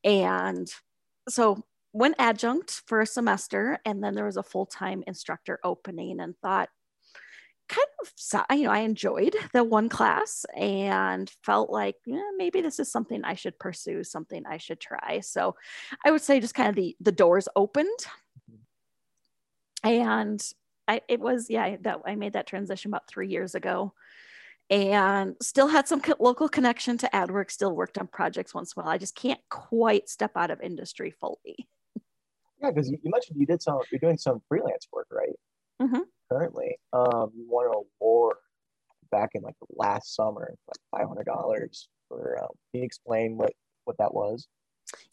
And 0.04 0.70
so 1.28 1.64
went 1.92 2.16
adjunct 2.18 2.82
for 2.86 3.00
a 3.00 3.06
semester 3.06 3.78
and 3.84 4.02
then 4.02 4.14
there 4.14 4.26
was 4.26 4.36
a 4.36 4.42
full-time 4.42 5.02
instructor 5.06 5.58
opening 5.64 6.20
and 6.20 6.36
thought 6.38 6.68
kind 7.68 7.86
of 8.00 8.56
you 8.56 8.64
know 8.64 8.70
i 8.70 8.80
enjoyed 8.80 9.34
the 9.52 9.62
one 9.62 9.88
class 9.88 10.44
and 10.56 11.30
felt 11.44 11.70
like 11.70 11.94
maybe 12.36 12.60
this 12.60 12.80
is 12.80 12.90
something 12.90 13.24
i 13.24 13.34
should 13.34 13.56
pursue 13.58 14.02
something 14.02 14.44
i 14.46 14.56
should 14.56 14.80
try. 14.80 15.20
So 15.20 15.54
i 16.04 16.10
would 16.10 16.20
say 16.20 16.40
just 16.40 16.54
kind 16.54 16.68
of 16.68 16.74
the 16.74 16.96
the 17.00 17.12
doors 17.12 17.48
opened. 17.56 17.88
And 19.82 20.42
I, 20.88 21.02
it 21.08 21.20
was 21.20 21.48
yeah 21.48 21.76
that 21.82 22.00
I 22.06 22.16
made 22.16 22.32
that 22.32 22.46
transition 22.46 22.90
about 22.90 23.08
three 23.08 23.28
years 23.28 23.54
ago, 23.54 23.94
and 24.70 25.34
still 25.42 25.66
had 25.66 25.88
some 25.88 26.00
co- 26.00 26.14
local 26.20 26.48
connection 26.48 26.96
to 26.98 27.10
AdWork. 27.12 27.50
Still 27.50 27.74
worked 27.74 27.98
on 27.98 28.06
projects 28.06 28.54
once 28.54 28.72
in 28.74 28.80
a 28.80 28.84
while. 28.84 28.94
I 28.94 28.98
just 28.98 29.16
can't 29.16 29.40
quite 29.50 30.08
step 30.08 30.30
out 30.36 30.50
of 30.50 30.60
industry 30.60 31.10
fully. 31.10 31.68
Yeah, 32.62 32.70
because 32.70 32.88
you, 32.88 32.98
you, 33.02 33.10
mentioned 33.10 33.40
you 33.40 33.46
did 33.46 33.60
some. 33.62 33.80
You're 33.90 33.98
doing 33.98 34.18
some 34.18 34.40
freelance 34.48 34.86
work, 34.92 35.08
right? 35.10 35.34
Mm-hmm. 35.82 36.02
Currently, 36.30 36.78
um, 36.92 37.30
you 37.34 37.46
won 37.48 37.66
an 37.66 37.82
award 38.00 38.36
back 39.10 39.30
in 39.34 39.42
like 39.42 39.56
last 39.70 40.14
summer, 40.14 40.54
like 40.68 41.00
five 41.00 41.08
hundred 41.08 41.26
dollars 41.26 41.88
for. 42.08 42.38
Um, 42.40 42.48
can 42.70 42.80
you 42.80 42.84
explain 42.84 43.36
what 43.36 43.52
what 43.84 43.98
that 43.98 44.14
was? 44.14 44.46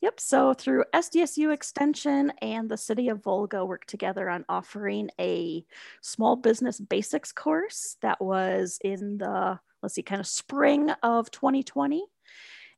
Yep. 0.01 0.19
So 0.19 0.53
through 0.53 0.83
SDSU 0.93 1.53
Extension 1.53 2.31
and 2.41 2.69
the 2.69 2.77
City 2.77 3.09
of 3.09 3.23
Volga 3.23 3.65
worked 3.65 3.89
together 3.89 4.29
on 4.29 4.45
offering 4.47 5.09
a 5.19 5.65
small 6.01 6.35
business 6.35 6.79
basics 6.79 7.31
course 7.31 7.97
that 8.01 8.21
was 8.21 8.79
in 8.83 9.17
the, 9.17 9.59
let's 9.81 9.95
see, 9.95 10.03
kind 10.03 10.19
of 10.19 10.27
spring 10.27 10.91
of 11.03 11.31
2020. 11.31 12.05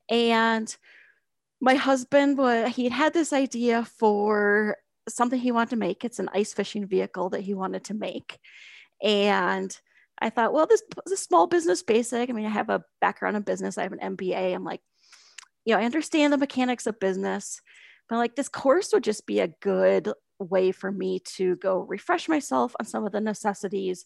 And 0.10 0.75
my 1.62 1.75
husband, 1.75 2.39
he 2.70 2.89
had 2.89 3.13
this 3.13 3.34
idea 3.34 3.86
for 3.86 4.77
something 5.08 5.39
he 5.39 5.51
wanted 5.51 5.72
to 5.72 5.75
make. 5.75 6.06
It's 6.06 6.20
an 6.20 6.29
ice 6.34 6.53
fishing 6.53 6.88
vehicle 6.88 7.32
that 7.32 7.41
he 7.41 7.53
wanted 7.53 7.84
to 7.86 7.94
make. 7.94 8.39
And 9.03 9.77
I 10.22 10.29
thought, 10.29 10.53
well, 10.53 10.68
this 10.68 10.84
is 11.06 11.13
a 11.13 11.18
small 11.18 11.48
business 11.48 11.84
basic. 11.84 12.29
I 12.29 12.34
mean, 12.34 12.46
I 12.46 12.50
have 12.50 12.70
a 12.70 12.84
background 13.01 13.38
in 13.38 13.44
business, 13.44 13.77
I 13.77 13.84
have 13.84 13.94
an 13.94 14.18
MBA. 14.18 14.53
I'm 14.53 14.63
like, 14.63 14.82
you 15.66 15.74
know, 15.74 15.82
I 15.82 15.86
understand 15.86 16.34
the 16.34 16.38
mechanics 16.38 16.88
of 16.88 17.00
business, 17.00 17.62
but 18.08 18.18
like 18.18 18.36
this 18.36 18.50
course 18.50 18.92
would 18.94 19.04
just 19.04 19.25
be 19.25 19.39
a 19.39 19.54
good 19.62 20.12
way 20.39 20.72
for 20.72 20.92
me 20.92 21.20
to 21.20 21.56
go 21.58 21.80
refresh 21.80 22.30
myself 22.30 22.75
on 22.80 22.86
some 22.86 23.06
of 23.06 23.12
the 23.12 23.22
necessities 23.22 24.06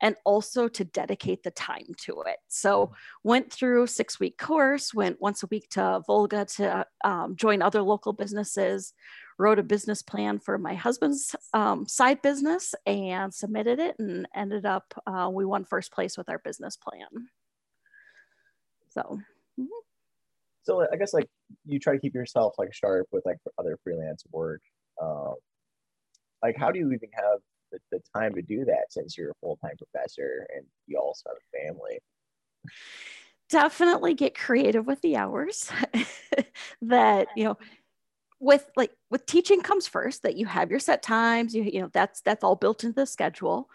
and 0.00 0.16
also 0.24 0.66
to 0.66 0.84
dedicate 0.84 1.42
the 1.42 1.50
time 1.52 1.86
to 1.96 2.22
it. 2.26 2.38
So 2.48 2.92
went 3.22 3.52
through 3.52 3.86
six 3.86 4.18
week 4.18 4.36
course, 4.36 4.92
went 4.92 5.20
once 5.20 5.42
a 5.44 5.46
week 5.46 5.68
to 5.70 6.02
Volga 6.06 6.44
to 6.56 6.84
um, 7.04 7.36
join 7.36 7.62
other 7.62 7.82
local 7.82 8.12
businesses, 8.12 8.94
wrote 9.38 9.60
a 9.60 9.62
business 9.62 10.02
plan 10.02 10.40
for 10.40 10.58
my 10.58 10.74
husband's 10.74 11.36
um, 11.54 11.86
side 11.86 12.20
business 12.20 12.74
and 12.84 13.32
submitted 13.32 13.78
it 13.78 13.94
and 13.98 14.26
ended 14.34 14.66
up, 14.66 14.92
uh, 15.06 15.30
we 15.32 15.44
won 15.44 15.64
first 15.64 15.92
place 15.92 16.18
with 16.18 16.28
our 16.28 16.40
business 16.40 16.76
plan. 16.76 17.28
So. 18.90 19.20
Mm-hmm 19.58 19.91
so 20.62 20.86
I 20.92 20.96
guess 20.96 21.12
like 21.12 21.28
you 21.66 21.78
try 21.78 21.94
to 21.94 21.98
keep 21.98 22.14
yourself 22.14 22.54
like 22.58 22.72
sharp 22.72 23.08
with 23.12 23.24
like 23.26 23.38
other 23.58 23.78
freelance 23.82 24.24
work. 24.30 24.60
Um, 25.00 25.34
like 26.42 26.56
how 26.56 26.70
do 26.70 26.78
you 26.78 26.92
even 26.92 27.08
have 27.12 27.38
the, 27.70 27.78
the 27.90 28.00
time 28.14 28.34
to 28.34 28.42
do 28.42 28.64
that 28.64 28.86
since 28.90 29.16
you're 29.16 29.30
a 29.30 29.34
full-time 29.40 29.76
professor 29.76 30.46
and 30.54 30.64
you 30.86 30.98
also 30.98 31.30
have 31.30 31.36
a 31.36 31.66
family? 31.66 31.98
Definitely 33.48 34.14
get 34.14 34.36
creative 34.36 34.86
with 34.86 35.00
the 35.02 35.16
hours 35.16 35.70
that, 36.82 37.28
you 37.36 37.44
know, 37.44 37.58
with 38.40 38.68
like 38.76 38.90
with 39.10 39.24
teaching 39.26 39.60
comes 39.60 39.86
first 39.86 40.22
that 40.24 40.36
you 40.36 40.46
have 40.46 40.70
your 40.70 40.80
set 40.80 41.02
times, 41.02 41.54
you, 41.54 41.62
you 41.62 41.80
know, 41.80 41.90
that's, 41.92 42.20
that's 42.22 42.42
all 42.42 42.56
built 42.56 42.82
into 42.82 42.94
the 42.94 43.06
schedule 43.06 43.68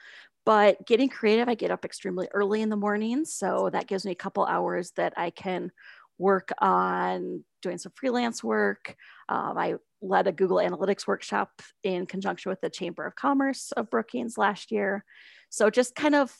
but 0.47 0.87
getting 0.87 1.09
creative 1.09 1.49
i 1.49 1.55
get 1.55 1.71
up 1.71 1.83
extremely 1.83 2.29
early 2.33 2.61
in 2.61 2.69
the 2.69 2.75
morning 2.77 3.25
so 3.25 3.69
that 3.69 3.85
gives 3.85 4.05
me 4.05 4.13
a 4.13 4.15
couple 4.15 4.45
hours 4.45 4.91
that 4.95 5.13
i 5.17 5.29
can 5.29 5.69
work 6.17 6.51
on 6.59 7.43
doing 7.61 7.77
some 7.77 7.91
freelance 7.95 8.43
work. 8.43 8.95
Um, 9.29 9.57
I 9.57 9.75
led 10.01 10.27
a 10.27 10.31
Google 10.31 10.57
Analytics 10.57 11.07
workshop 11.07 11.49
in 11.83 12.05
conjunction 12.05 12.49
with 12.49 12.61
the 12.61 12.69
Chamber 12.69 13.05
of 13.05 13.15
Commerce 13.15 13.71
of 13.73 13.89
Brookings 13.89 14.37
last 14.37 14.71
year. 14.71 15.03
So 15.49 15.69
just 15.69 15.95
kind 15.95 16.15
of 16.15 16.35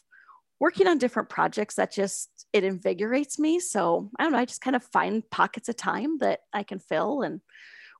working 0.59 0.87
on 0.87 0.97
different 0.97 1.29
projects 1.29 1.75
that 1.75 1.91
just 1.91 2.29
it 2.53 2.63
invigorates 2.63 3.37
me. 3.37 3.59
So 3.59 4.09
I 4.17 4.23
don't 4.23 4.31
know, 4.31 4.39
I 4.39 4.45
just 4.45 4.61
kind 4.61 4.75
of 4.75 4.83
find 4.83 5.29
pockets 5.29 5.69
of 5.69 5.77
time 5.77 6.17
that 6.19 6.39
I 6.53 6.63
can 6.63 6.79
fill 6.79 7.21
and 7.21 7.41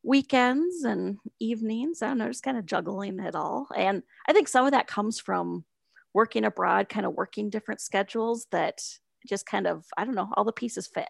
weekends 0.03 0.83
and 0.83 1.18
evenings. 1.40 2.01
I 2.01 2.07
don't 2.07 2.18
know, 2.18 2.27
just 2.27 2.44
kind 2.44 2.57
of 2.57 2.66
juggling 2.66 3.20
it 3.20 3.35
all. 3.35 3.68
And 3.75 4.03
I 4.27 4.33
think 4.33 4.48
some 4.48 4.66
of 4.66 4.72
that 4.72 4.87
comes 4.87 5.20
from 5.20 5.66
working 6.13 6.46
abroad, 6.46 6.90
kind 6.90 7.05
of 7.05 7.13
working 7.13 7.50
different 7.50 7.81
schedules 7.81 8.48
that 8.51 8.79
just 9.27 9.46
kind 9.46 9.68
of, 9.68 9.85
I 9.98 10.05
don't 10.05 10.16
know, 10.16 10.29
all 10.35 10.46
the 10.46 10.51
pieces 10.51 10.87
fit 10.87 11.09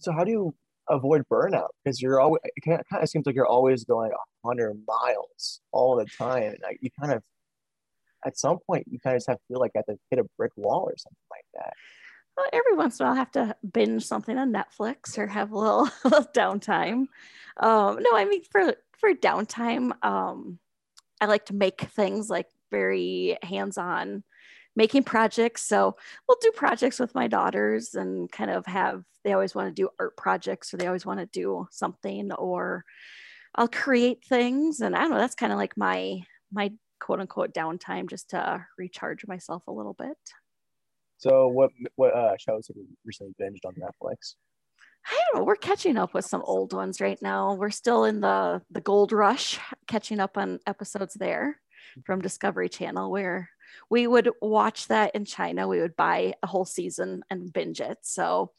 so 0.00 0.12
how 0.12 0.24
do 0.24 0.30
you 0.30 0.54
avoid 0.88 1.22
burnout? 1.30 1.68
Because 1.84 2.00
you're 2.00 2.20
always 2.20 2.40
it 2.44 2.62
kind 2.64 3.02
of 3.02 3.08
seems 3.08 3.26
like 3.26 3.34
you're 3.34 3.46
always 3.46 3.84
going 3.84 4.12
100 4.42 4.82
miles 4.86 5.60
all 5.72 5.96
the 5.96 6.06
time, 6.18 6.44
and 6.44 6.58
like 6.62 6.78
you 6.80 6.90
kind 6.98 7.12
of 7.12 7.22
at 8.26 8.38
some 8.38 8.58
point 8.66 8.84
you 8.90 8.98
kind 8.98 9.16
of 9.16 9.20
just 9.20 9.28
have 9.28 9.38
to 9.38 9.42
feel 9.48 9.60
like 9.60 9.72
you 9.74 9.78
have 9.86 9.94
to 9.94 10.00
hit 10.10 10.18
a 10.18 10.26
brick 10.36 10.52
wall 10.56 10.84
or 10.86 10.94
something 10.96 11.16
like 11.30 11.44
that. 11.54 11.74
Well, 12.36 12.46
every 12.52 12.76
once 12.76 12.98
in 12.98 13.04
a 13.04 13.08
while, 13.08 13.16
I 13.16 13.18
have 13.18 13.32
to 13.32 13.56
binge 13.72 14.04
something 14.04 14.38
on 14.38 14.52
Netflix 14.52 15.18
or 15.18 15.26
have 15.26 15.52
a 15.52 15.58
little, 15.58 15.88
little 16.04 16.24
downtime. 16.34 17.06
Um, 17.58 17.98
no, 18.00 18.16
I 18.16 18.24
mean 18.28 18.42
for 18.50 18.74
for 18.98 19.14
downtime, 19.14 19.92
um, 20.04 20.58
I 21.20 21.26
like 21.26 21.46
to 21.46 21.54
make 21.54 21.80
things 21.80 22.30
like 22.30 22.46
very 22.70 23.36
hands-on 23.42 24.22
making 24.76 25.04
projects. 25.04 25.62
So 25.62 25.96
we'll 26.26 26.38
do 26.40 26.52
projects 26.52 26.98
with 26.98 27.14
my 27.14 27.26
daughters 27.26 27.94
and 27.94 28.30
kind 28.30 28.50
of 28.50 28.66
have, 28.66 29.02
they 29.24 29.32
always 29.32 29.54
want 29.54 29.68
to 29.68 29.82
do 29.82 29.88
art 29.98 30.16
projects 30.16 30.72
or 30.72 30.76
they 30.76 30.86
always 30.86 31.06
want 31.06 31.20
to 31.20 31.26
do 31.26 31.66
something 31.70 32.32
or 32.32 32.84
I'll 33.54 33.68
create 33.68 34.24
things. 34.24 34.80
And 34.80 34.94
I 34.94 35.00
don't 35.00 35.10
know, 35.10 35.18
that's 35.18 35.34
kind 35.34 35.52
of 35.52 35.58
like 35.58 35.76
my, 35.76 36.22
my 36.52 36.72
quote 37.00 37.20
unquote 37.20 37.52
downtime 37.52 38.08
just 38.08 38.30
to 38.30 38.64
recharge 38.78 39.26
myself 39.26 39.64
a 39.66 39.72
little 39.72 39.94
bit. 39.94 40.16
So 41.18 41.48
what, 41.48 41.70
what 41.96 42.14
uh, 42.14 42.36
shows 42.38 42.68
have 42.68 42.76
you 42.76 42.86
recently 43.04 43.34
binged 43.40 43.66
on 43.66 43.74
Netflix? 43.74 44.34
I 45.06 45.18
don't 45.32 45.40
know. 45.40 45.44
We're 45.44 45.56
catching 45.56 45.96
up 45.96 46.14
with 46.14 46.24
some 46.24 46.42
old 46.42 46.72
ones 46.72 47.00
right 47.00 47.20
now. 47.22 47.54
We're 47.54 47.70
still 47.70 48.04
in 48.04 48.20
the 48.20 48.60
the 48.70 48.82
gold 48.82 49.12
rush, 49.12 49.58
catching 49.86 50.20
up 50.20 50.36
on 50.36 50.60
episodes 50.66 51.14
there 51.14 51.58
from 52.04 52.20
Discovery 52.20 52.68
Channel, 52.68 53.10
where 53.10 53.50
we 53.88 54.06
would 54.06 54.30
watch 54.40 54.88
that 54.88 55.14
in 55.14 55.24
China. 55.24 55.68
We 55.68 55.80
would 55.80 55.96
buy 55.96 56.34
a 56.42 56.46
whole 56.46 56.64
season 56.64 57.22
and 57.30 57.52
binge 57.52 57.80
it. 57.80 57.98
So 58.02 58.52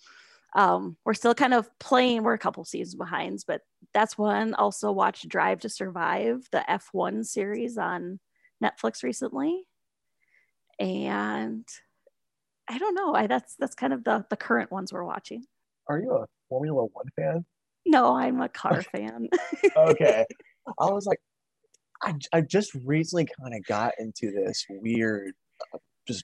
um, 0.54 0.98
we're 1.06 1.14
still 1.14 1.34
kind 1.34 1.54
of 1.54 1.70
playing. 1.80 2.24
We're 2.24 2.34
a 2.34 2.40
couple 2.40 2.64
seasons 2.66 2.96
behind, 2.96 3.44
but 3.48 3.62
that's 3.94 4.18
one. 4.18 4.54
Also, 4.54 4.92
watched 4.92 5.30
Drive 5.30 5.62
to 5.62 5.70
Survive, 5.70 6.48
the 6.52 6.64
F1 6.68 7.26
series 7.26 7.78
on 7.78 8.20
Netflix 8.62 9.04
recently, 9.04 9.64
and 10.80 11.66
I 12.70 12.78
don't 12.78 12.96
know. 12.96 13.16
I 13.16 13.28
that's 13.28 13.56
that's 13.58 13.76
kind 13.76 13.94
of 13.94 14.04
the 14.04 14.26
the 14.30 14.38
current 14.38 14.72
ones 14.72 14.92
we're 14.92 15.06
watching. 15.06 15.46
Are 15.88 16.00
you 16.00 16.12
a 16.12 16.26
Formula 16.50 16.86
One 16.86 17.08
fan? 17.16 17.46
No, 17.86 18.16
I'm 18.16 18.42
a 18.42 18.50
car 18.50 18.82
fan. 18.82 19.30
okay, 19.78 20.26
I 20.80 20.86
was 20.92 21.06
like, 21.06 21.20
I, 22.04 22.16
I 22.34 22.42
just 22.42 22.74
recently 22.86 23.28
kind 23.40 23.54
of 23.54 23.66
got 23.66 23.94
into 24.00 24.32
this 24.32 24.66
weird, 24.70 25.34
uh, 25.74 25.78
just 26.08 26.24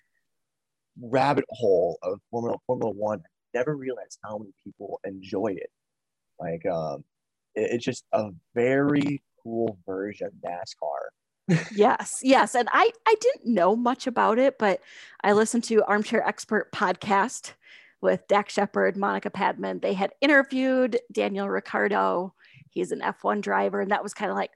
rabbit 1.02 1.46
hole 1.50 1.98
of 2.02 2.20
Formula 2.32 2.58
Formula 2.66 2.92
One. 2.92 3.20
I 3.20 3.58
never 3.60 3.76
realized 3.76 4.20
how 4.24 4.38
many 4.38 4.54
people 4.64 5.00
enjoy 5.04 5.56
it. 5.56 5.70
Like, 6.40 6.66
um, 6.66 7.04
it, 7.56 7.72
it's 7.74 7.86
just 7.86 8.06
a 8.14 8.30
very 8.56 9.22
cool 9.44 9.78
version 9.86 10.28
of 10.28 10.34
NASCAR. 10.50 11.66
yes, 11.76 12.20
yes, 12.24 12.56
and 12.56 12.68
I 12.74 12.92
I 13.06 13.16
didn't 13.22 13.54
know 13.54 13.76
much 13.76 14.06
about 14.08 14.38
it, 14.38 14.58
but 14.60 14.82
I 15.24 15.32
listened 15.34 15.64
to 15.66 15.84
Armchair 15.86 16.28
Expert 16.28 16.72
podcast 16.74 17.54
with 18.02 18.28
Dax 18.28 18.54
Shepard, 18.54 18.98
Monica 18.98 19.30
Padman. 19.30 19.80
They 19.80 19.94
had 19.94 20.14
interviewed 20.22 21.00
Daniel 21.12 21.50
Ricciardo. 21.50 22.34
He's 22.70 22.92
an 22.92 23.00
F1 23.00 23.42
driver, 23.42 23.82
and 23.82 23.92
that 23.92 24.04
was 24.04 24.14
kind 24.14 24.30
of 24.30 24.38
like, 24.38 24.52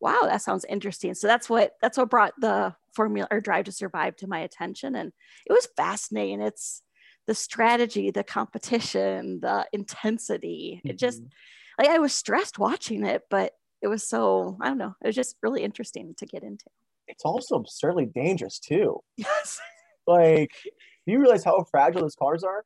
wow, 0.00 0.20
that 0.24 0.42
sounds 0.42 0.64
interesting. 0.68 1.14
So 1.14 1.26
that's 1.26 1.48
what 1.48 1.72
that's 1.80 1.98
what 1.98 2.10
brought 2.10 2.34
the 2.38 2.74
formula 2.94 3.28
or 3.30 3.40
drive 3.40 3.64
to 3.66 3.72
survive 3.72 4.16
to 4.16 4.26
my 4.26 4.40
attention. 4.40 4.94
And 4.94 5.12
it 5.46 5.52
was 5.52 5.68
fascinating. 5.76 6.40
It's 6.40 6.82
the 7.26 7.34
strategy, 7.34 8.10
the 8.10 8.24
competition, 8.24 9.40
the 9.40 9.66
intensity. 9.72 10.80
It 10.84 10.98
just 10.98 11.20
mm-hmm. 11.20 11.82
like 11.82 11.88
I 11.88 11.98
was 11.98 12.12
stressed 12.12 12.58
watching 12.58 13.04
it, 13.04 13.22
but 13.30 13.52
it 13.82 13.88
was 13.88 14.08
so, 14.08 14.56
I 14.60 14.68
don't 14.68 14.78
know, 14.78 14.94
it 15.02 15.06
was 15.06 15.16
just 15.16 15.36
really 15.42 15.62
interesting 15.62 16.14
to 16.18 16.26
get 16.26 16.42
into. 16.42 16.64
It's 17.08 17.24
also 17.24 17.56
absurdly 17.56 18.06
dangerous 18.06 18.58
too. 18.58 19.00
Yes. 19.16 19.60
like, 20.06 20.52
do 20.64 21.12
you 21.12 21.20
realize 21.20 21.44
how 21.44 21.64
fragile 21.70 22.02
those 22.02 22.16
cars 22.16 22.42
are? 22.42 22.64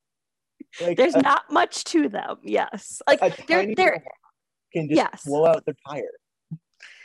Like 0.81 0.97
there's 0.97 1.15
a, 1.15 1.23
not 1.23 1.45
much 1.51 1.85
to 1.85 2.09
them. 2.09 2.37
Yes. 2.43 3.03
Like 3.07 3.47
they're 3.47 3.75
they're 3.75 4.03
can 4.73 4.89
just 4.89 4.97
yes. 4.97 5.23
blow 5.27 5.47
out 5.47 5.65
their 5.65 5.75
tire. 5.89 6.03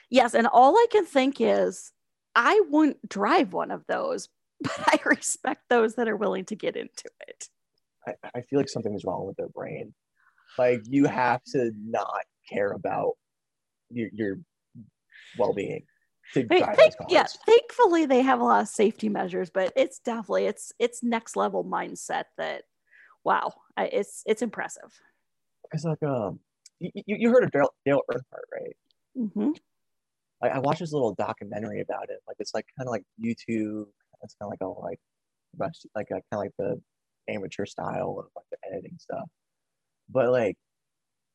Yes. 0.10 0.34
And 0.34 0.48
all 0.48 0.76
I 0.76 0.86
can 0.92 1.06
think 1.06 1.38
is 1.40 1.92
I 2.36 2.62
wouldn't 2.70 3.08
drive 3.08 3.54
one 3.54 3.72
of 3.72 3.86
those, 3.88 4.30
but 4.62 4.80
I 4.88 5.00
respect 5.06 5.64
those 5.70 5.96
that 5.96 6.08
are 6.08 6.18
willing 6.18 6.46
to 6.46 6.56
get 6.56 6.76
into 6.76 7.10
it. 7.28 7.50
I, 8.08 8.14
I 8.36 8.42
feel 8.42 8.60
like 8.60 8.70
something 8.70 8.94
is 8.94 9.04
wrong 9.04 9.26
with 9.26 9.38
their 9.38 9.50
brain. 9.50 9.94
Like 10.58 10.82
you 10.86 11.06
have 11.06 11.42
to 11.54 11.72
not 11.78 12.24
care 12.52 12.72
about 12.72 13.14
your, 13.90 14.10
your 14.14 14.40
well 15.38 15.54
being. 15.54 15.84
I 16.36 16.40
mean, 16.50 16.66
thank, 16.76 16.94
yeah, 17.08 17.28
thankfully 17.46 18.06
they 18.06 18.22
have 18.22 18.42
a 18.42 18.44
lot 18.44 18.62
of 18.62 18.68
safety 18.68 19.10
measures, 19.10 19.52
but 19.52 19.72
it's 19.76 20.00
definitely 20.00 20.46
it's 20.46 20.72
it's 20.80 21.04
next 21.04 21.36
level 21.36 21.64
mindset 21.64 22.24
that 22.38 22.64
wow, 23.24 23.54
it's 23.78 24.24
it's 24.26 24.42
impressive. 24.42 24.92
It's 25.72 25.84
like 25.84 26.02
um, 26.04 26.40
you, 26.80 26.92
you 27.06 27.30
heard 27.30 27.44
of 27.44 27.52
Dale, 27.52 27.74
Dale 27.86 28.02
Earnhardt, 28.12 28.52
right? 28.52 28.76
Mm-hmm. 29.18 29.52
I, 30.50 30.60
watched 30.60 30.80
this 30.80 30.94
little 30.94 31.14
documentary 31.14 31.82
about 31.82 32.10
it. 32.10 32.20
Like 32.28 32.38
it's 32.40 32.54
like 32.54 32.66
kind 32.78 32.88
of 32.88 32.92
like 32.92 33.04
YouTube. 33.20 33.86
It's 34.24 34.36
kind 34.42 34.48
of 34.48 34.50
like 34.50 34.62
a 34.62 34.68
like 34.68 35.00
rush, 35.58 35.82
like 35.96 36.08
a 36.12 36.16
kind 36.16 36.24
of 36.34 36.40
like 36.40 36.52
the 36.58 36.82
amateur 37.34 37.66
style 37.66 38.18
of 38.20 38.26
like 38.36 38.46
the 38.52 38.58
editing 38.70 38.98
stuff. 39.00 39.28
But 40.10 40.32
like 40.32 40.56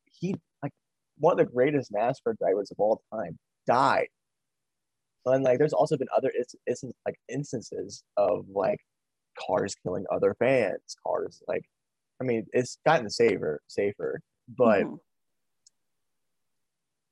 he 0.07 0.35
like 0.62 0.73
one 1.18 1.33
of 1.33 1.38
the 1.38 1.53
greatest 1.53 1.92
NASCAR 1.92 2.37
drivers 2.38 2.70
of 2.70 2.79
all 2.79 3.03
time 3.12 3.38
died. 3.66 4.09
And 5.27 5.44
like 5.44 5.59
there's 5.59 5.73
also 5.73 5.96
been 5.96 6.09
other 6.16 6.33
instances 6.66 6.94
like 7.07 7.16
instances 7.29 8.03
of 8.16 8.46
like 8.53 8.79
cars 9.38 9.75
killing 9.83 10.05
other 10.11 10.35
fans, 10.38 10.96
cars 11.07 11.42
like 11.46 11.62
I 12.20 12.25
mean 12.25 12.46
it's 12.53 12.79
gotten 12.87 13.11
safer 13.11 13.61
safer, 13.68 14.20
but 14.57 14.83
mm-hmm. 14.83 14.94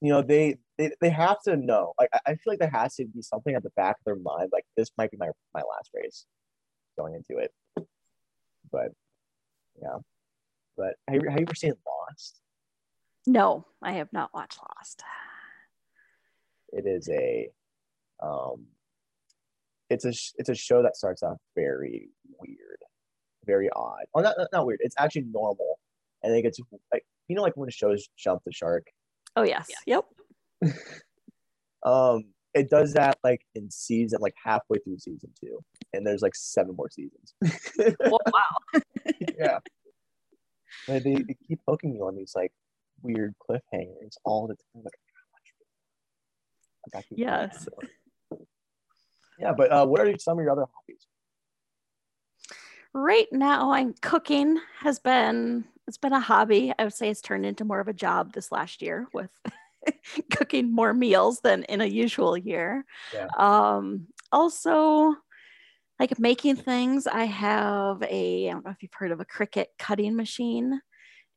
You 0.00 0.12
know 0.12 0.22
they, 0.22 0.56
they 0.76 0.92
they 1.00 1.10
have 1.10 1.40
to 1.42 1.56
know 1.56 1.92
like 1.98 2.10
I 2.26 2.30
feel 2.30 2.52
like 2.52 2.58
there 2.58 2.70
has 2.70 2.94
to 2.96 3.06
be 3.06 3.22
something 3.22 3.54
at 3.54 3.62
the 3.62 3.70
back 3.76 3.96
of 3.98 4.04
their 4.04 4.16
mind 4.16 4.50
like 4.52 4.64
this 4.76 4.90
might 4.96 5.10
be 5.10 5.16
my 5.16 5.30
my 5.54 5.60
last 5.62 5.90
race 5.94 6.24
going 6.96 7.14
into 7.14 7.40
it 7.40 7.52
but 8.70 8.92
yeah 9.80 9.98
but 10.76 10.94
have 11.08 11.22
you, 11.22 11.28
have 11.28 11.38
you 11.40 11.46
ever 11.46 11.54
seen 11.54 11.74
Lost 11.86 12.40
no, 13.28 13.66
I 13.82 13.92
have 13.92 14.10
not 14.10 14.32
watched 14.32 14.58
Lost. 14.58 15.02
It 16.72 16.86
is 16.86 17.10
a, 17.10 17.50
um, 18.22 18.66
it's 19.90 20.06
a 20.06 20.14
it's 20.36 20.48
a 20.48 20.54
show 20.54 20.82
that 20.82 20.96
starts 20.96 21.22
off 21.22 21.36
very 21.54 22.08
weird, 22.40 22.78
very 23.44 23.68
odd. 23.76 24.04
Oh, 24.14 24.20
not 24.20 24.36
not 24.50 24.64
weird. 24.64 24.80
It's 24.82 24.96
actually 24.98 25.26
normal, 25.30 25.78
and 26.22 26.34
it 26.34 26.40
gets 26.40 26.58
like 26.90 27.04
you 27.28 27.36
know 27.36 27.42
like 27.42 27.54
when 27.54 27.68
shows 27.68 28.08
jump 28.16 28.42
the 28.46 28.52
shark. 28.52 28.86
Oh 29.38 29.44
yes. 29.44 29.68
Yeah. 29.86 30.00
Yep. 30.62 30.74
um, 31.86 32.24
it 32.54 32.68
does 32.68 32.94
that 32.94 33.18
like 33.22 33.42
in 33.54 33.70
season 33.70 34.18
like 34.20 34.34
halfway 34.44 34.78
through 34.78 34.98
season 34.98 35.30
two, 35.40 35.60
and 35.92 36.04
there's 36.04 36.22
like 36.22 36.34
seven 36.34 36.74
more 36.74 36.90
seasons. 36.90 37.34
oh, 38.04 38.18
wow. 38.32 38.80
yeah. 39.38 39.58
They, 40.88 40.98
they 40.98 41.36
keep 41.46 41.60
poking 41.64 41.94
you 41.94 42.04
on 42.04 42.16
these 42.16 42.32
like 42.34 42.52
weird 43.02 43.36
cliffhangers 43.48 44.16
all 44.24 44.48
the 44.48 44.56
time. 44.56 44.84
Like, 46.92 47.04
yes. 47.10 47.68
Yeah, 49.38 49.52
but 49.56 49.70
uh, 49.70 49.86
what 49.86 50.00
are 50.00 50.12
some 50.18 50.38
of 50.38 50.42
your 50.42 50.50
other 50.50 50.62
hobbies? 50.62 51.06
Right 52.92 53.28
now, 53.30 53.70
I'm 53.70 53.94
cooking. 54.00 54.58
Has 54.80 54.98
been 54.98 55.64
it's 55.88 55.98
been 55.98 56.12
a 56.12 56.20
hobby. 56.20 56.72
I 56.78 56.84
would 56.84 56.94
say 56.94 57.08
it's 57.08 57.22
turned 57.22 57.46
into 57.46 57.64
more 57.64 57.80
of 57.80 57.88
a 57.88 57.94
job 57.94 58.32
this 58.32 58.52
last 58.52 58.82
year 58.82 59.08
with 59.12 59.30
cooking 60.30 60.72
more 60.72 60.92
meals 60.92 61.40
than 61.40 61.64
in 61.64 61.80
a 61.80 61.86
usual 61.86 62.36
year. 62.36 62.84
Yeah. 63.12 63.26
Um, 63.38 64.08
also, 64.30 65.16
like 65.98 66.18
making 66.18 66.56
things. 66.56 67.06
I 67.06 67.24
have 67.24 68.02
a 68.02 68.48
I 68.48 68.52
don't 68.52 68.64
know 68.64 68.70
if 68.70 68.82
you've 68.82 68.92
heard 68.94 69.12
of 69.12 69.20
a 69.20 69.24
Cricut 69.24 69.66
cutting 69.78 70.14
machine. 70.14 70.80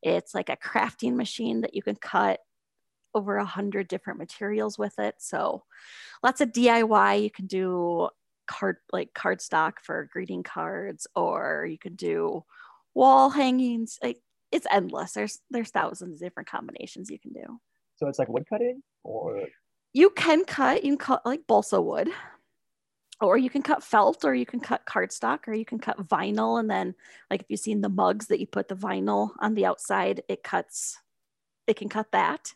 It's 0.03 0.35
like 0.35 0.49
a 0.49 0.57
crafting 0.57 1.15
machine 1.15 1.61
that 1.61 1.73
you 1.73 1.81
can 1.81 1.95
cut 1.95 2.39
over 3.13 3.37
a 3.37 3.45
hundred 3.45 3.87
different 3.87 4.19
materials 4.19 4.77
with 4.77 4.99
it. 4.99 5.15
So 5.19 5.63
lots 6.23 6.41
of 6.41 6.51
DIY. 6.51 7.23
You 7.23 7.31
can 7.31 7.47
do 7.47 8.09
card 8.47 8.77
like 8.91 9.11
cardstock 9.13 9.73
for 9.81 10.09
greeting 10.11 10.43
cards, 10.43 11.07
or 11.15 11.65
you 11.69 11.77
can 11.77 11.95
do 11.95 12.43
wall 12.93 13.29
hangings. 13.29 13.97
Like 14.03 14.19
it's 14.51 14.67
endless. 14.71 15.13
There's 15.13 15.39
there's 15.49 15.69
thousands 15.69 16.21
of 16.21 16.25
different 16.25 16.49
combinations 16.49 17.09
you 17.09 17.19
can 17.19 17.33
do. 17.33 17.59
So 17.97 18.07
it's 18.07 18.19
like 18.19 18.29
wood 18.29 18.45
cutting, 18.49 18.81
or 19.03 19.47
you 19.93 20.09
can 20.09 20.45
cut. 20.45 20.83
You 20.83 20.91
can 20.91 20.97
cut 20.97 21.25
like 21.25 21.47
balsa 21.47 21.81
wood 21.81 22.09
or 23.21 23.37
you 23.37 23.49
can 23.49 23.61
cut 23.61 23.83
felt 23.83 24.25
or 24.25 24.33
you 24.33 24.45
can 24.45 24.59
cut 24.59 24.85
cardstock 24.85 25.47
or 25.47 25.53
you 25.53 25.63
can 25.63 25.79
cut 25.79 25.97
vinyl 26.07 26.59
and 26.59 26.69
then 26.69 26.95
like 27.29 27.41
if 27.41 27.45
you've 27.49 27.59
seen 27.59 27.81
the 27.81 27.89
mugs 27.89 28.27
that 28.27 28.39
you 28.39 28.47
put 28.47 28.67
the 28.67 28.75
vinyl 28.75 29.29
on 29.39 29.53
the 29.53 29.65
outside 29.65 30.23
it 30.27 30.43
cuts 30.43 30.97
it 31.67 31.75
can 31.75 31.87
cut 31.87 32.11
that 32.11 32.53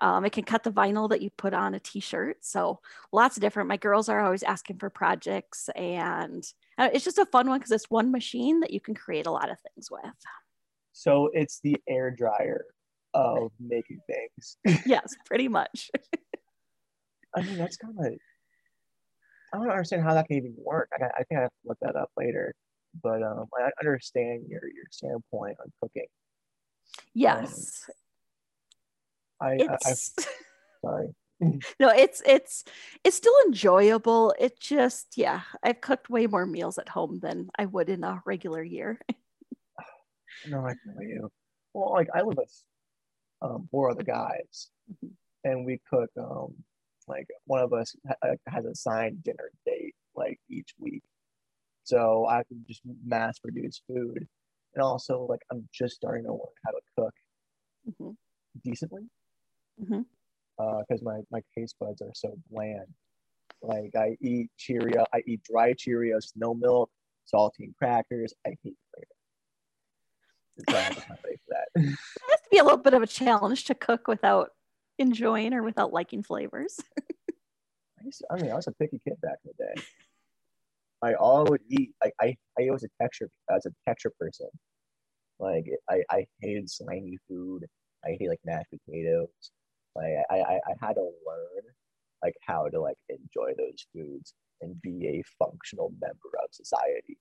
um, 0.00 0.24
it 0.24 0.32
can 0.32 0.44
cut 0.44 0.62
the 0.62 0.70
vinyl 0.70 1.08
that 1.08 1.22
you 1.22 1.30
put 1.36 1.54
on 1.54 1.74
a 1.74 1.80
t-shirt 1.80 2.36
so 2.42 2.80
lots 3.12 3.36
of 3.36 3.40
different 3.40 3.68
my 3.68 3.76
girls 3.76 4.08
are 4.08 4.20
always 4.20 4.42
asking 4.42 4.78
for 4.78 4.90
projects 4.90 5.68
and 5.74 6.44
uh, 6.78 6.90
it's 6.92 7.04
just 7.04 7.18
a 7.18 7.26
fun 7.26 7.48
one 7.48 7.58
because 7.58 7.72
it's 7.72 7.90
one 7.90 8.12
machine 8.12 8.60
that 8.60 8.72
you 8.72 8.80
can 8.80 8.94
create 8.94 9.26
a 9.26 9.32
lot 9.32 9.50
of 9.50 9.58
things 9.60 9.90
with 9.90 10.02
so 10.92 11.30
it's 11.32 11.60
the 11.62 11.76
air 11.88 12.10
dryer 12.10 12.64
of 13.14 13.50
making 13.60 14.00
things 14.06 14.56
yes 14.86 15.14
pretty 15.26 15.48
much 15.48 15.90
i 17.36 17.42
mean 17.42 17.58
that's 17.58 17.76
kind 17.76 17.94
of 17.98 18.12
I 19.52 19.58
don't 19.58 19.68
understand 19.68 20.02
how 20.02 20.14
that 20.14 20.28
can 20.28 20.38
even 20.38 20.54
work. 20.56 20.88
I, 20.98 21.04
I 21.04 21.22
think 21.24 21.38
I 21.38 21.42
have 21.42 21.50
to 21.50 21.68
look 21.68 21.78
that 21.82 21.96
up 21.96 22.10
later. 22.16 22.54
But 23.02 23.22
um, 23.22 23.46
I 23.58 23.70
understand 23.80 24.44
your 24.48 24.62
your 24.64 24.84
standpoint 24.90 25.56
on 25.60 25.72
cooking. 25.80 26.06
Yes. 27.14 27.84
Um, 29.40 29.48
I, 29.48 29.64
I, 29.64 29.76
I 29.84 29.94
sorry. 30.84 31.08
no, 31.80 31.88
it's 31.88 32.22
it's 32.26 32.64
it's 33.02 33.16
still 33.16 33.34
enjoyable. 33.46 34.34
It 34.38 34.60
just 34.60 35.16
yeah, 35.16 35.42
I've 35.62 35.80
cooked 35.80 36.10
way 36.10 36.26
more 36.26 36.46
meals 36.46 36.78
at 36.78 36.90
home 36.90 37.18
than 37.22 37.48
I 37.58 37.66
would 37.66 37.88
in 37.88 38.04
a 38.04 38.22
regular 38.26 38.62
year. 38.62 39.00
No, 40.48 40.66
I 40.66 40.74
feel 40.74 41.02
you. 41.02 41.30
Well, 41.74 41.92
like 41.92 42.08
I 42.14 42.22
live 42.22 42.36
with 42.36 42.64
um, 43.40 43.68
four 43.70 43.90
other 43.90 44.02
guys, 44.02 44.70
mm-hmm. 44.90 45.08
and 45.44 45.64
we 45.64 45.80
cook 45.90 46.10
um, 46.18 46.54
like 47.08 47.26
one 47.46 47.60
of 47.60 47.72
us 47.72 47.94
ha- 48.06 48.34
has 48.48 48.64
a 48.64 48.74
signed 48.74 49.22
dinner 49.24 49.50
date 49.66 49.94
like 50.14 50.38
each 50.50 50.74
week. 50.78 51.02
So 51.84 52.26
I 52.28 52.42
can 52.44 52.64
just 52.68 52.82
mass 53.04 53.38
produce 53.38 53.82
food. 53.86 54.26
And 54.74 54.82
also 54.82 55.26
like 55.28 55.40
I'm 55.50 55.68
just 55.72 55.94
starting 55.94 56.24
to 56.24 56.32
learn 56.32 56.40
how 56.64 56.70
to 56.72 56.80
cook 56.96 57.14
mm-hmm. 57.88 58.12
decently. 58.64 59.02
Mm-hmm. 59.82 60.00
Uh, 60.58 60.82
because 60.86 61.02
my, 61.02 61.20
my 61.30 61.40
taste 61.56 61.76
buds 61.80 62.02
are 62.02 62.12
so 62.14 62.36
bland. 62.50 62.86
Like 63.62 63.94
I 63.96 64.16
eat 64.20 64.50
Cheerio, 64.56 65.04
I 65.12 65.22
eat 65.26 65.42
dry 65.44 65.72
Cheerios, 65.72 66.32
no 66.36 66.54
milk, 66.54 66.90
saltine 67.32 67.74
crackers. 67.76 68.34
I 68.46 68.56
hate 68.62 68.71
flavor. 70.72 70.94
So 70.94 71.00
I 71.00 71.08
have 71.08 71.22
to 71.22 71.36
that. 71.48 71.68
it 71.74 71.88
has 72.30 72.40
to 72.40 72.48
be 72.50 72.58
a 72.58 72.64
little 72.64 72.78
bit 72.78 72.94
of 72.94 73.02
a 73.02 73.06
challenge 73.06 73.64
to 73.64 73.74
cook 73.74 74.08
without 74.08 74.50
enjoying 74.98 75.54
or 75.54 75.62
without 75.62 75.92
liking 75.92 76.22
flavors? 76.22 76.80
I, 77.00 78.04
to, 78.04 78.24
I 78.30 78.42
mean, 78.42 78.50
I 78.50 78.54
was 78.54 78.66
a 78.66 78.72
picky 78.72 79.00
kid 79.06 79.20
back 79.22 79.38
in 79.44 79.52
the 79.56 79.64
day. 79.64 79.82
I 81.02 81.14
all 81.14 81.44
would 81.46 81.62
eat. 81.68 81.92
Like 82.02 82.14
I, 82.20 82.36
I 82.58 82.70
was 82.70 82.84
a 82.84 82.88
texture 83.00 83.28
as 83.54 83.66
a 83.66 83.70
texture 83.86 84.12
person. 84.18 84.48
Like 85.38 85.66
I, 85.90 86.02
I 86.10 86.26
hated 86.40 86.70
slimy 86.70 87.18
food. 87.28 87.64
I 88.04 88.16
hate 88.18 88.28
like 88.28 88.40
mashed 88.44 88.70
potatoes. 88.70 89.28
Like 89.94 90.14
I, 90.30 90.36
I, 90.36 90.54
I 90.54 90.86
had 90.86 90.94
to 90.94 91.02
learn 91.02 91.64
like 92.22 92.34
how 92.46 92.68
to 92.68 92.80
like 92.80 92.96
enjoy 93.08 93.52
those 93.58 93.84
foods 93.92 94.34
and 94.60 94.80
be 94.80 95.08
a 95.08 95.44
functional 95.44 95.92
member 96.00 96.30
of 96.42 96.48
society. 96.52 97.11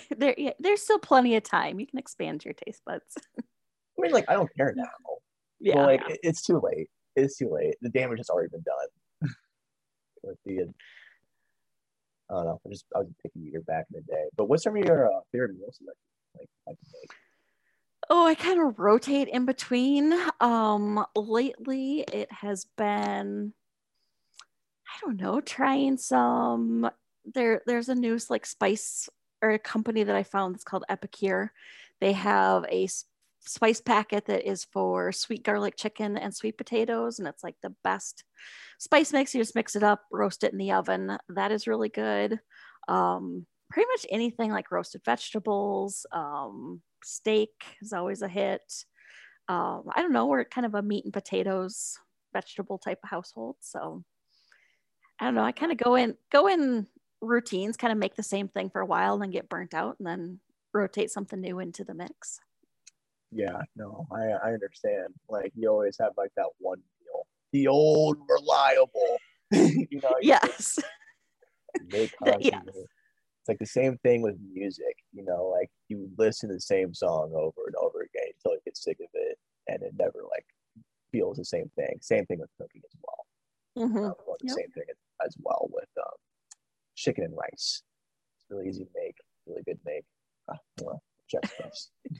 there, 0.16 0.34
yeah, 0.36 0.52
there's 0.58 0.82
still 0.82 0.98
plenty 0.98 1.36
of 1.36 1.42
time. 1.42 1.80
You 1.80 1.86
can 1.86 1.98
expand 1.98 2.44
your 2.44 2.54
taste 2.54 2.82
buds. 2.84 3.16
I 3.38 3.42
mean, 3.98 4.12
like 4.12 4.26
I 4.28 4.34
don't 4.34 4.54
care 4.56 4.72
now. 4.76 4.84
Yeah, 5.60 5.74
but, 5.76 5.86
like 5.86 6.10
it, 6.10 6.20
it's 6.22 6.42
too 6.42 6.60
late. 6.60 6.88
It's 7.16 7.36
too 7.36 7.50
late. 7.52 7.74
The 7.80 7.88
damage 7.88 8.18
has 8.18 8.30
already 8.30 8.48
been 8.50 8.62
done. 8.62 9.30
With 10.22 10.38
the, 10.46 10.72
I 12.30 12.34
don't 12.34 12.44
know. 12.44 12.60
I 12.64 12.68
just 12.70 12.84
I 12.94 12.98
was 12.98 13.08
a 13.08 13.22
picky 13.22 13.48
eater 13.48 13.60
back 13.62 13.86
in 13.92 14.00
the 14.00 14.12
day. 14.12 14.24
But 14.36 14.46
what's 14.48 14.62
some 14.62 14.76
of 14.76 14.84
your 14.84 15.12
uh, 15.12 15.20
favorite 15.32 15.58
meals 15.58 15.78
like 15.84 15.96
like 16.38 16.48
like 16.66 16.78
make? 16.92 17.10
Oh, 18.10 18.26
I 18.26 18.34
kind 18.34 18.60
of 18.60 18.78
rotate 18.78 19.28
in 19.28 19.44
between. 19.44 20.14
Um, 20.40 21.04
lately 21.14 22.04
it 22.10 22.32
has 22.32 22.66
been, 22.76 23.52
I 24.86 25.06
don't 25.06 25.20
know, 25.20 25.40
trying 25.40 25.98
some. 25.98 26.88
There, 27.34 27.60
there's 27.66 27.90
a 27.90 27.94
new 27.94 28.18
like 28.30 28.46
spice 28.46 29.10
or 29.42 29.50
a 29.50 29.58
company 29.58 30.04
that 30.04 30.16
I 30.16 30.22
found 30.22 30.54
that's 30.54 30.64
called 30.64 30.84
Epicure. 30.88 31.52
They 32.00 32.12
have 32.12 32.64
a 32.70 32.88
spice 33.40 33.80
packet 33.80 34.26
that 34.26 34.48
is 34.48 34.64
for 34.64 35.12
sweet 35.12 35.42
garlic 35.42 35.76
chicken 35.76 36.16
and 36.16 36.34
sweet 36.34 36.58
potatoes. 36.58 37.18
And 37.18 37.28
it's 37.28 37.44
like 37.44 37.56
the 37.62 37.74
best 37.84 38.24
spice 38.78 39.12
mix. 39.12 39.34
You 39.34 39.40
just 39.40 39.54
mix 39.54 39.76
it 39.76 39.82
up, 39.82 40.02
roast 40.12 40.44
it 40.44 40.52
in 40.52 40.58
the 40.58 40.72
oven. 40.72 41.16
That 41.28 41.52
is 41.52 41.66
really 41.66 41.88
good. 41.88 42.40
Um, 42.88 43.46
pretty 43.70 43.88
much 43.92 44.06
anything 44.10 44.50
like 44.50 44.70
roasted 44.70 45.02
vegetables, 45.04 46.06
um, 46.12 46.80
steak 47.04 47.50
is 47.82 47.92
always 47.92 48.22
a 48.22 48.28
hit. 48.28 48.62
Um, 49.48 49.84
I 49.94 50.02
don't 50.02 50.12
know, 50.12 50.26
we're 50.26 50.44
kind 50.44 50.66
of 50.66 50.74
a 50.74 50.82
meat 50.82 51.04
and 51.04 51.12
potatoes 51.12 51.96
vegetable 52.32 52.78
type 52.78 52.98
of 53.02 53.10
household. 53.10 53.56
So 53.60 54.04
I 55.20 55.24
don't 55.24 55.34
know. 55.34 55.42
I 55.42 55.52
kind 55.52 55.72
of 55.72 55.78
go 55.78 55.94
in 55.96 56.14
go 56.30 56.46
in 56.48 56.86
routines, 57.20 57.76
kind 57.76 57.92
of 57.92 57.98
make 57.98 58.16
the 58.16 58.22
same 58.22 58.48
thing 58.48 58.70
for 58.70 58.80
a 58.80 58.86
while, 58.86 59.14
and 59.14 59.22
then 59.22 59.30
get 59.30 59.48
burnt 59.48 59.74
out, 59.74 59.96
and 59.98 60.06
then 60.06 60.40
rotate 60.72 61.10
something 61.10 61.40
new 61.40 61.58
into 61.58 61.84
the 61.84 61.94
mix. 61.94 62.40
Yeah, 63.30 63.60
no, 63.76 64.06
I, 64.10 64.48
I 64.48 64.52
understand. 64.52 65.14
Like 65.28 65.52
you 65.54 65.68
always 65.68 65.96
have 66.00 66.12
like 66.16 66.30
that 66.36 66.48
one 66.58 66.78
meal, 67.00 67.26
the 67.52 67.68
old 67.68 68.18
reliable. 68.28 69.18
you 69.50 70.00
know. 70.02 70.14
Yes. 70.20 70.78
Make 71.92 72.12
yes. 72.40 72.62
It's 72.66 73.48
like 73.48 73.58
the 73.58 73.66
same 73.66 73.98
thing 73.98 74.22
with 74.22 74.36
music. 74.52 74.96
You 75.12 75.24
know, 75.24 75.54
like 75.54 75.70
you 75.88 76.10
listen 76.18 76.48
to 76.48 76.54
the 76.54 76.60
same 76.60 76.94
song 76.94 77.32
over 77.34 77.66
and 77.66 77.76
over 77.76 78.00
again 78.00 78.32
until 78.36 78.54
you 78.54 78.60
get 78.64 78.76
sick 78.76 78.98
of 79.00 79.08
it, 79.12 79.38
and 79.68 79.82
it 79.82 79.92
never 79.98 80.20
like 80.30 80.46
feels 81.12 81.36
the 81.36 81.44
same 81.44 81.70
thing. 81.76 81.98
Same 82.00 82.24
thing 82.26 82.40
with 82.40 82.50
cooking 82.58 82.82
as 82.84 82.96
well. 83.02 83.86
Mm-hmm. 83.86 84.06
Uh, 84.06 84.34
the 84.42 84.48
same 84.48 84.70
thing 84.74 84.84
as 85.24 85.36
well 85.40 85.66
um, 85.66 85.67
chicken 87.08 87.24
and 87.24 87.34
rice. 87.36 87.82
It's 88.36 88.46
really 88.50 88.68
easy 88.68 88.84
to 88.84 88.90
make, 88.94 89.16
really 89.46 89.62
good 89.64 89.78
to 89.78 89.84
make. 89.86 90.04
Ah, 90.50 90.58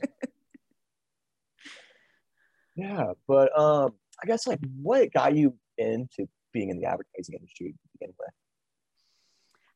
yeah, 2.77 3.13
but 3.27 3.59
um, 3.59 3.93
I 4.23 4.27
guess 4.27 4.47
like 4.47 4.61
what 4.81 5.13
got 5.13 5.35
you 5.35 5.55
into 5.77 6.27
being 6.53 6.71
in 6.71 6.79
the 6.79 6.87
advertising 6.87 7.35
industry 7.35 7.73
to 7.73 7.89
begin 7.99 8.15
with? 8.19 8.31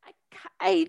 I, 0.05 0.13
I 0.61 0.87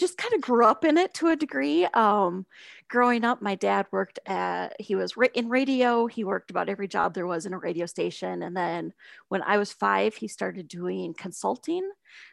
just 0.00 0.16
kind 0.16 0.34
of 0.34 0.40
grew 0.40 0.64
up 0.64 0.84
in 0.84 0.96
it 0.96 1.12
to 1.14 1.28
a 1.28 1.36
degree. 1.36 1.84
Um, 1.84 2.46
growing 2.88 3.22
up, 3.22 3.42
my 3.42 3.54
dad 3.54 3.86
worked 3.92 4.18
at, 4.26 4.74
he 4.80 4.94
was 4.94 5.14
in 5.34 5.48
radio. 5.48 6.06
He 6.06 6.24
worked 6.24 6.50
about 6.50 6.68
every 6.68 6.88
job 6.88 7.14
there 7.14 7.26
was 7.26 7.46
in 7.46 7.52
a 7.52 7.58
radio 7.58 7.86
station. 7.86 8.42
And 8.42 8.56
then 8.56 8.94
when 9.28 9.42
I 9.42 9.58
was 9.58 9.72
five, 9.72 10.14
he 10.14 10.26
started 10.26 10.66
doing 10.66 11.14
consulting. 11.14 11.88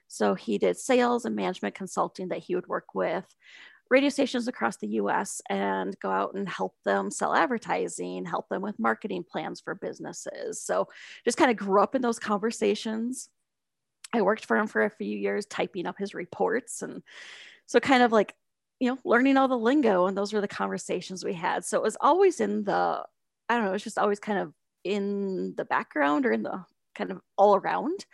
So 0.07 0.33
he 0.33 0.57
did 0.57 0.77
sales 0.77 1.25
and 1.25 1.35
management 1.35 1.75
consulting 1.75 2.29
that 2.29 2.39
he 2.39 2.55
would 2.55 2.67
work 2.67 2.95
with 2.95 3.25
radio 3.89 4.09
stations 4.09 4.47
across 4.47 4.77
the 4.77 4.87
US 4.87 5.41
and 5.49 5.97
go 5.99 6.09
out 6.09 6.33
and 6.33 6.47
help 6.47 6.75
them 6.83 7.11
sell 7.11 7.33
advertising, 7.33 8.25
help 8.25 8.49
them 8.49 8.61
with 8.61 8.79
marketing 8.79 9.23
plans 9.29 9.61
for 9.61 9.75
businesses. 9.75 10.61
So 10.61 10.87
just 11.25 11.37
kind 11.37 11.51
of 11.51 11.57
grew 11.57 11.81
up 11.81 11.95
in 11.95 12.01
those 12.01 12.19
conversations. 12.19 13.29
I 14.13 14.21
worked 14.21 14.45
for 14.45 14.57
him 14.57 14.67
for 14.67 14.83
a 14.83 14.89
few 14.89 15.17
years, 15.17 15.45
typing 15.45 15.85
up 15.85 15.97
his 15.97 16.13
reports 16.13 16.81
and 16.81 17.03
so 17.65 17.79
kind 17.79 18.03
of 18.03 18.11
like 18.11 18.33
you 18.79 18.89
know 18.89 18.97
learning 19.03 19.37
all 19.37 19.47
the 19.47 19.57
lingo 19.57 20.05
and 20.07 20.17
those 20.17 20.33
were 20.33 20.41
the 20.41 20.47
conversations 20.47 21.23
we 21.23 21.33
had. 21.33 21.65
So 21.65 21.77
it 21.77 21.83
was 21.83 21.97
always 21.99 22.39
in 22.39 22.63
the 22.63 23.03
i 23.49 23.55
don't 23.55 23.65
know 23.65 23.73
it's 23.73 23.83
just 23.83 23.97
always 23.97 24.19
kind 24.19 24.39
of 24.39 24.53
in 24.83 25.53
the 25.57 25.65
background 25.65 26.25
or 26.25 26.31
in 26.31 26.43
the 26.43 26.63
kind 26.95 27.11
of 27.11 27.21
all 27.37 27.55
around. 27.55 28.05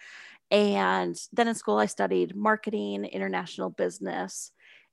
And 0.52 1.20
then 1.32 1.48
in 1.48 1.56
school 1.56 1.78
i 1.78 1.86
studied 1.88 2.36
marketing 2.36 3.06
international 3.06 3.70
business 3.70 4.52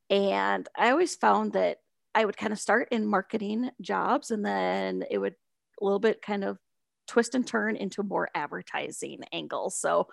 and 0.09 0.69
i 0.77 0.91
always 0.91 1.15
found 1.17 1.53
that 1.53 1.79
i 2.15 2.25
would 2.25 2.37
kind 2.37 2.53
of 2.53 2.59
start 2.59 2.89
in 2.91 3.07
marketing 3.07 3.71
jobs 3.81 4.31
and 4.31 4.45
then 4.45 5.05
it 5.11 5.19
would 5.19 5.35
a 5.81 5.85
little 5.85 5.99
bit 5.99 6.23
kind 6.23 6.45
of 6.45 6.59
twist 7.11 7.35
and 7.35 7.47
turn 7.47 7.77
into 7.77 8.03
more 8.03 8.29
advertising 8.35 9.21
angles 9.33 9.77
so 9.77 10.09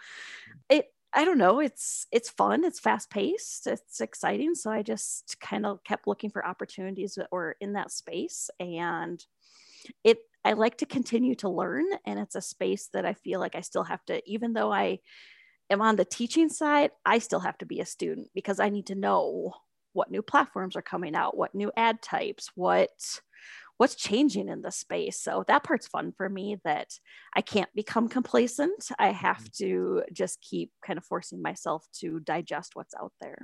hmm. 0.45 0.57
it 0.69 0.87
I 1.13 1.25
don't 1.25 1.37
know. 1.37 1.61
It's 1.61 2.05
it's 2.11 2.29
fun. 2.29 2.63
It's 2.63 2.79
fast 2.79 3.09
paced. 3.09 3.65
It's 3.65 4.01
exciting. 4.01 4.55
So 4.55 4.69
I 4.69 4.81
just 4.81 5.39
kind 5.39 5.65
of 5.65 5.83
kept 5.83 6.05
looking 6.05 6.29
for 6.29 6.45
opportunities 6.45 7.15
that 7.15 7.31
were 7.31 7.55
in 7.59 7.73
that 7.73 7.91
space, 7.91 8.49
and 8.59 9.23
it. 10.03 10.19
I 10.45 10.53
like 10.53 10.77
to 10.77 10.85
continue 10.85 11.35
to 11.35 11.49
learn, 11.49 11.85
and 12.05 12.19
it's 12.19 12.35
a 12.35 12.41
space 12.41 12.89
that 12.93 13.05
I 13.05 13.13
feel 13.13 13.39
like 13.39 13.55
I 13.55 13.61
still 13.61 13.83
have 13.83 14.03
to, 14.05 14.21
even 14.29 14.53
though 14.53 14.71
I 14.71 14.99
am 15.69 15.81
on 15.81 15.95
the 15.95 16.05
teaching 16.05 16.49
side, 16.49 16.91
I 17.05 17.19
still 17.19 17.39
have 17.39 17.57
to 17.57 17.65
be 17.65 17.79
a 17.79 17.85
student 17.85 18.29
because 18.33 18.59
I 18.59 18.69
need 18.69 18.87
to 18.87 18.95
know 18.95 19.53
what 19.93 20.11
new 20.11 20.21
platforms 20.21 20.75
are 20.75 20.81
coming 20.81 21.15
out, 21.15 21.35
what 21.35 21.55
new 21.55 21.71
ad 21.75 22.01
types, 22.01 22.49
what 22.55 22.91
what's 23.77 23.95
changing 23.95 24.49
in 24.49 24.61
the 24.61 24.71
space. 24.71 25.19
So 25.21 25.43
that 25.47 25.63
part's 25.63 25.87
fun 25.87 26.11
for 26.15 26.29
me 26.29 26.57
that 26.63 26.89
I 27.35 27.41
can't 27.41 27.73
become 27.75 28.09
complacent. 28.09 28.89
I 28.99 29.11
have 29.11 29.37
mm-hmm. 29.37 29.65
to 29.65 30.03
just 30.11 30.41
keep 30.41 30.71
kind 30.85 30.97
of 30.97 31.05
forcing 31.05 31.41
myself 31.41 31.85
to 31.99 32.19
digest 32.19 32.71
what's 32.75 32.93
out 32.99 33.13
there. 33.21 33.37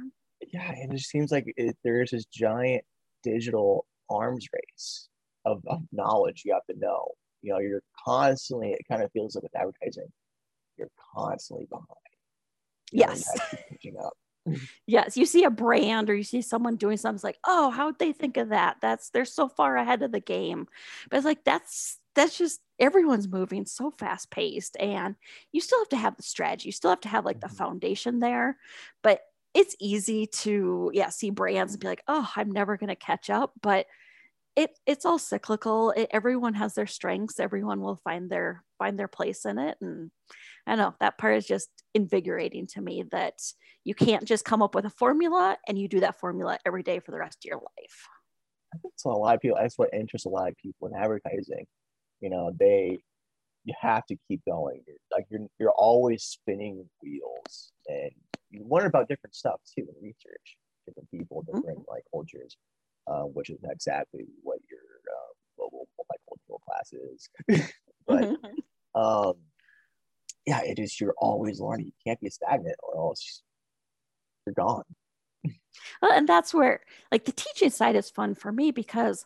Yeah, 0.52 0.72
and 0.72 0.94
it 0.94 1.00
seems 1.00 1.32
like 1.32 1.54
it, 1.56 1.78
there's 1.84 2.12
this 2.12 2.26
giant 2.26 2.84
digital 3.24 3.86
arms 4.10 4.48
race 4.54 5.08
of, 5.46 5.62
of 5.68 5.82
knowledge 5.92 6.44
you 6.46 6.54
have 6.54 6.66
to 6.70 6.80
know. 6.80 7.08
You 7.42 7.54
know, 7.54 7.60
you're 7.60 7.84
constantly, 8.06 8.72
it 8.72 8.82
kind 8.90 9.04
of 9.04 9.12
feels 9.12 9.36
like 9.36 9.44
with 9.44 9.56
advertising, 9.56 10.08
you're 10.78 10.92
constantly 11.16 11.68
behind. 11.70 11.88
You 12.92 13.00
yes. 13.00 13.30
Catching 13.70 13.96
up 14.04 14.14
yes 14.88 15.16
you 15.16 15.26
see 15.26 15.44
a 15.44 15.50
brand 15.50 16.10
or 16.10 16.16
you 16.16 16.24
see 16.24 16.42
someone 16.42 16.76
doing 16.76 16.98
something 16.98 17.16
it's 17.16 17.24
like 17.24 17.40
oh 17.46 17.70
how'd 17.70 17.98
they 18.00 18.12
think 18.12 18.38
of 18.38 18.50
that 18.50 18.78
that's 18.82 19.10
they're 19.10 19.26
so 19.26 19.48
far 19.48 19.78
ahead 19.78 20.02
of 20.02 20.12
the 20.12 20.20
game 20.20 20.68
but 21.10 21.18
it's 21.18 21.26
like 21.26 21.44
that's 21.44 21.98
that's 22.16 22.38
just 22.38 22.60
everyone's 22.80 23.28
moving 23.28 23.66
so 23.66 23.92
fast 23.92 24.30
paced 24.30 24.76
and 24.80 25.16
you 25.52 25.62
still 25.62 25.80
have 25.80 25.90
to 25.90 25.98
have 25.98 26.18
the 26.18 26.24
strategy 26.24 26.68
you 26.68 26.72
still 26.72 26.90
have 26.92 27.02
to 27.02 27.08
have 27.08 27.26
like 27.26 27.40
the 27.40 27.48
mm-hmm. 27.48 27.56
foundation 27.56 28.20
there 28.20 28.58
but 29.02 29.22
it's 29.54 29.76
easy 29.80 30.26
to 30.26 30.92
yeah 30.94 31.10
see 31.10 31.30
brands 31.30 31.74
and 31.74 31.80
be 31.80 31.88
like 31.88 32.04
oh 32.08 32.30
i'm 32.36 32.52
never 32.52 32.76
going 32.78 32.90
to 32.90 32.96
catch 32.96 33.30
up 33.30 33.54
but 33.62 33.86
it 34.56 34.72
it's 34.86 35.06
all 35.06 35.20
cyclical 35.20 35.92
it, 35.92 36.10
everyone 36.12 36.54
has 36.54 36.74
their 36.74 36.88
strengths 36.88 37.40
everyone 37.40 37.82
will 37.82 37.96
find 37.96 38.30
their 38.30 38.64
find 38.78 39.00
their 39.00 39.08
place 39.08 39.46
in 39.46 39.58
it 39.58 39.78
and 39.82 40.12
I 40.66 40.76
know 40.76 40.96
that 41.00 41.18
part 41.18 41.38
is 41.38 41.46
just 41.46 41.70
invigorating 41.94 42.68
to 42.68 42.82
me 42.82 43.04
that 43.12 43.34
you 43.84 43.94
can't 43.94 44.26
just 44.26 44.46
come 44.46 44.62
up 44.62 44.76
with 44.76 44.86
a 44.86 44.90
formula 44.90 45.58
and 45.68 45.78
you 45.78 45.88
do 45.88 46.00
that 46.02 46.20
formula 46.20 46.58
every 46.66 46.84
day 46.84 47.00
for 47.00 47.12
the 47.12 47.20
rest 47.20 47.40
of 47.44 47.50
your 47.50 47.58
life. 47.58 48.08
I 48.74 48.78
think 48.78 48.94
so. 48.98 49.12
A 49.12 49.14
lot 49.14 49.36
of 49.36 49.42
people, 49.42 49.58
that's 49.60 49.78
what 49.78 49.94
interests 49.94 50.26
a 50.26 50.30
lot 50.30 50.50
of 50.50 50.58
people 50.58 50.88
in 50.88 50.96
advertising. 50.96 51.66
You 52.22 52.30
know, 52.30 52.52
they, 52.58 53.04
you 53.66 53.74
have 53.80 54.06
to 54.08 54.16
keep 54.28 54.42
going. 54.48 54.84
like 55.12 55.26
you're, 55.30 55.48
you're 55.60 55.72
always 55.72 56.24
spinning 56.24 56.90
wheels 57.02 57.74
and 57.88 58.12
you 58.50 58.66
learn 58.70 58.86
about 58.86 59.10
different 59.10 59.36
stuff 59.36 59.60
too 59.78 59.86
in 59.86 59.96
research 60.02 60.58
different 60.86 61.10
people, 61.12 61.44
different 61.44 61.80
mm-hmm. 61.80 61.92
like 61.92 62.04
cultures, 62.12 62.58
uh, 63.08 63.24
which 63.24 63.50
is 63.50 63.60
exactly 63.70 64.26
what 64.42 64.60
your 64.70 64.80
uh, 64.80 65.34
global 65.58 65.88
multicultural 66.00 66.60
class 66.62 66.94
is. 66.94 67.30
but, 68.08 68.24
mm-hmm. 68.24 69.02
um, 69.02 69.34
yeah, 70.46 70.62
it 70.64 70.80
is. 70.80 71.00
You're 71.00 71.16
always 71.18 71.60
learning. 71.60 71.88
You 71.88 71.94
can't 72.06 72.20
be 72.20 72.30
stagnant, 72.30 72.76
or 72.84 72.98
else 72.98 73.44
you're 74.46 74.54
gone. 74.54 74.84
Well, 76.02 76.12
and 76.12 76.28
that's 76.28 76.54
where, 76.54 76.82
like, 77.12 77.26
the 77.26 77.32
teaching 77.32 77.70
side 77.70 77.96
is 77.96 78.10
fun 78.10 78.36
for 78.36 78.52
me 78.52 78.72
because 78.72 79.26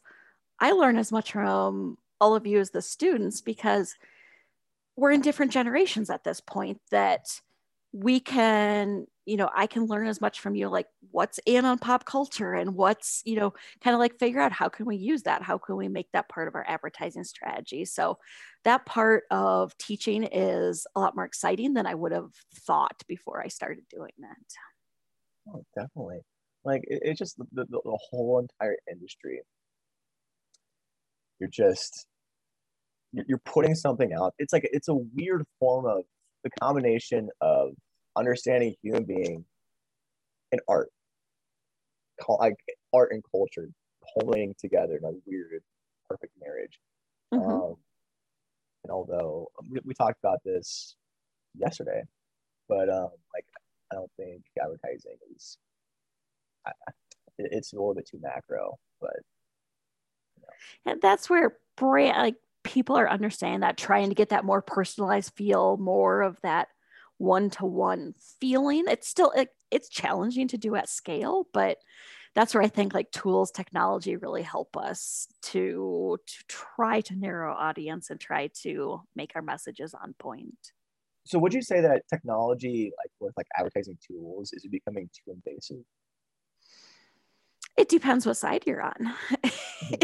I 0.59 0.71
learn 0.71 0.97
as 0.97 1.11
much 1.11 1.31
from 1.31 1.97
all 2.19 2.35
of 2.35 2.47
you 2.47 2.59
as 2.59 2.71
the 2.71 2.81
students 2.81 3.41
because 3.41 3.95
we're 4.95 5.11
in 5.11 5.21
different 5.21 5.51
generations 5.51 6.09
at 6.09 6.23
this 6.23 6.41
point 6.41 6.79
that 6.91 7.41
we 7.99 8.19
can 8.19 9.07
you 9.25 9.37
know 9.37 9.49
i 9.55 9.65
can 9.65 9.85
learn 9.85 10.07
as 10.07 10.21
much 10.21 10.39
from 10.39 10.53
you 10.53 10.69
like 10.69 10.85
what's 11.11 11.39
in 11.47 11.65
on 11.65 11.79
pop 11.79 12.05
culture 12.05 12.53
and 12.53 12.75
what's 12.75 13.23
you 13.25 13.35
know 13.35 13.51
kind 13.83 13.95
of 13.95 13.99
like 13.99 14.19
figure 14.19 14.39
out 14.39 14.51
how 14.51 14.69
can 14.69 14.85
we 14.85 14.95
use 14.95 15.23
that? 15.23 15.41
How 15.41 15.57
can 15.57 15.77
we 15.77 15.87
make 15.87 16.11
that 16.13 16.29
part 16.29 16.47
of 16.47 16.55
our 16.55 16.65
advertising 16.67 17.23
strategy? 17.23 17.85
So 17.85 18.19
that 18.65 18.85
part 18.85 19.23
of 19.31 19.75
teaching 19.77 20.23
is 20.23 20.85
a 20.95 20.99
lot 20.99 21.15
more 21.15 21.25
exciting 21.25 21.73
than 21.73 21.87
i 21.87 21.95
would 21.95 22.11
have 22.11 22.31
thought 22.53 23.01
before 23.07 23.41
i 23.41 23.47
started 23.47 23.85
doing 23.89 24.11
that. 24.19 25.53
Oh 25.53 25.63
definitely. 25.75 26.19
Like 26.63 26.83
it, 26.83 27.01
it's 27.03 27.19
just 27.19 27.37
the, 27.37 27.45
the, 27.53 27.65
the 27.65 27.97
whole 28.09 28.39
entire 28.39 28.77
industry 28.91 29.41
you're 31.39 31.49
just 31.49 32.07
you're 33.13 33.41
putting 33.45 33.73
something 33.73 34.13
out. 34.13 34.33
It's 34.37 34.53
like 34.53 34.67
it's 34.71 34.89
a 34.89 34.95
weird 34.95 35.45
form 35.59 35.85
of 35.85 36.03
the 36.43 36.49
combination 36.61 37.29
of 37.41 37.71
understanding 38.17 38.75
human 38.81 39.03
being 39.03 39.45
and 40.51 40.61
art, 40.67 40.89
like 42.39 42.55
art 42.93 43.11
and 43.11 43.23
culture 43.31 43.69
pulling 44.17 44.55
together 44.59 44.97
in 44.97 45.05
a 45.05 45.11
weird, 45.25 45.61
perfect 46.09 46.33
marriage. 46.41 46.79
Mm-hmm. 47.33 47.49
Um, 47.49 47.75
and 48.83 48.91
although 48.91 49.47
um, 49.59 49.67
we, 49.69 49.79
we, 49.83 49.93
talked 49.93 50.19
about 50.23 50.39
this 50.45 50.95
yesterday, 51.55 52.03
but 52.69 52.89
um, 52.89 53.09
like 53.33 53.45
I 53.91 53.95
don't 53.95 54.11
think 54.17 54.43
advertising 54.61 55.17
is. 55.35 55.57
I, 56.65 56.71
it's 57.37 57.73
a 57.73 57.75
little 57.75 57.93
bit 57.93 58.07
too 58.09 58.19
macro, 58.21 58.77
but 58.99 59.13
you 60.35 60.41
know. 60.41 60.91
and 60.91 61.01
that's 61.01 61.29
where 61.29 61.57
brand 61.75 62.17
like 62.17 62.35
people 62.63 62.97
are 62.97 63.09
understanding 63.09 63.61
that 63.61 63.77
trying 63.77 64.09
to 64.09 64.15
get 64.15 64.29
that 64.29 64.43
more 64.43 64.61
personalized 64.61 65.33
feel 65.35 65.77
more 65.77 66.21
of 66.21 66.37
that 66.41 66.67
one 67.17 67.49
to 67.51 67.65
one 67.65 68.13
feeling. 68.39 68.85
It's 68.87 69.07
still 69.07 69.31
it, 69.31 69.49
it's 69.71 69.89
challenging 69.89 70.47
to 70.49 70.57
do 70.57 70.75
at 70.75 70.89
scale, 70.89 71.47
but 71.53 71.77
that's 72.35 72.53
where 72.53 72.63
I 72.63 72.67
think 72.67 72.93
like 72.93 73.09
tools, 73.11 73.51
technology 73.51 74.15
really 74.15 74.43
help 74.43 74.77
us 74.77 75.27
to 75.43 76.17
to 76.25 76.43
try 76.47 77.01
to 77.01 77.15
narrow 77.15 77.53
audience 77.53 78.09
and 78.09 78.19
try 78.19 78.49
to 78.61 79.01
make 79.15 79.31
our 79.35 79.41
messages 79.41 79.93
on 79.93 80.13
point. 80.19 80.71
So 81.25 81.39
would 81.39 81.53
you 81.53 81.61
say 81.61 81.81
that 81.81 82.03
technology, 82.09 82.91
like 82.97 83.11
with 83.19 83.33
like 83.35 83.47
advertising 83.57 83.97
tools, 84.07 84.53
is 84.53 84.63
it 84.63 84.71
becoming 84.71 85.09
too 85.13 85.33
invasive? 85.33 85.83
It 87.75 87.89
depends 87.89 88.25
what 88.25 88.37
side 88.37 88.63
you're 88.65 88.81
on. 88.81 89.13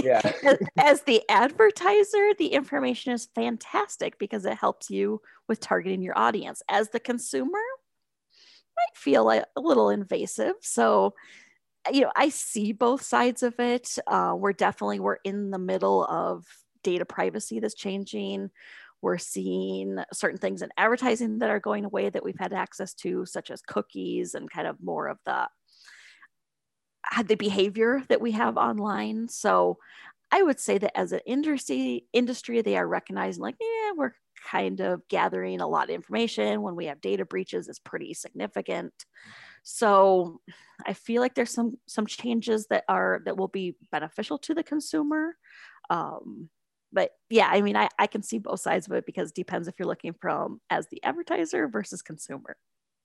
Yeah. 0.03 0.21
As 0.77 1.01
the 1.03 1.21
advertiser, 1.29 2.33
the 2.37 2.47
information 2.47 3.13
is 3.13 3.29
fantastic 3.35 4.17
because 4.19 4.45
it 4.45 4.57
helps 4.57 4.89
you 4.89 5.21
with 5.47 5.59
targeting 5.59 6.01
your 6.01 6.17
audience. 6.17 6.61
As 6.69 6.89
the 6.89 6.99
consumer, 6.99 7.59
might 8.75 8.97
feel 8.97 9.25
like 9.25 9.45
a 9.55 9.61
little 9.61 9.89
invasive. 9.89 10.53
So, 10.61 11.13
you 11.91 12.01
know, 12.01 12.11
I 12.15 12.29
see 12.29 12.71
both 12.71 13.01
sides 13.01 13.43
of 13.43 13.59
it. 13.59 13.97
Uh, 14.07 14.35
we're 14.37 14.53
definitely 14.53 14.99
we're 14.99 15.17
in 15.23 15.51
the 15.51 15.59
middle 15.59 16.05
of 16.05 16.45
data 16.83 17.05
privacy 17.05 17.59
that's 17.59 17.75
changing. 17.75 18.49
We're 19.01 19.17
seeing 19.17 19.97
certain 20.13 20.39
things 20.39 20.61
in 20.61 20.69
advertising 20.77 21.39
that 21.39 21.49
are 21.49 21.59
going 21.59 21.83
away 21.85 22.09
that 22.09 22.23
we've 22.23 22.39
had 22.39 22.53
access 22.53 22.93
to, 22.95 23.25
such 23.25 23.51
as 23.51 23.61
cookies 23.61 24.33
and 24.33 24.49
kind 24.49 24.67
of 24.67 24.81
more 24.81 25.07
of 25.07 25.19
the 25.25 25.47
the 27.25 27.35
behavior 27.35 28.03
that 28.09 28.21
we 28.21 28.31
have 28.31 28.57
online. 28.57 29.27
So 29.27 29.77
I 30.31 30.41
would 30.41 30.59
say 30.59 30.77
that 30.79 30.97
as 30.97 31.11
an 31.11 31.21
industry 31.25 32.05
industry, 32.13 32.61
they 32.61 32.77
are 32.77 32.87
recognizing 32.87 33.41
like, 33.41 33.55
yeah, 33.59 33.91
we're 33.95 34.13
kind 34.49 34.79
of 34.81 35.07
gathering 35.07 35.61
a 35.61 35.67
lot 35.67 35.89
of 35.89 35.95
information. 35.95 36.61
When 36.61 36.75
we 36.75 36.85
have 36.85 37.01
data 37.01 37.25
breaches, 37.25 37.67
it's 37.67 37.79
pretty 37.79 38.13
significant. 38.13 38.93
So 39.63 40.41
I 40.85 40.93
feel 40.93 41.21
like 41.21 41.35
there's 41.35 41.53
some 41.53 41.77
some 41.87 42.07
changes 42.07 42.67
that 42.67 42.83
are 42.89 43.21
that 43.25 43.37
will 43.37 43.47
be 43.47 43.75
beneficial 43.91 44.37
to 44.39 44.53
the 44.53 44.63
consumer. 44.63 45.35
Um, 45.89 46.49
but 46.91 47.11
yeah, 47.29 47.49
I 47.51 47.61
mean, 47.61 47.75
I, 47.75 47.89
I 47.97 48.07
can 48.07 48.23
see 48.23 48.39
both 48.39 48.59
sides 48.59 48.87
of 48.87 48.93
it 48.93 49.05
because 49.05 49.29
it 49.29 49.35
depends 49.35 49.67
if 49.67 49.75
you're 49.79 49.87
looking 49.87 50.13
from 50.13 50.61
as 50.69 50.87
the 50.87 51.03
advertiser 51.03 51.67
versus 51.67 52.01
consumer. 52.01 52.55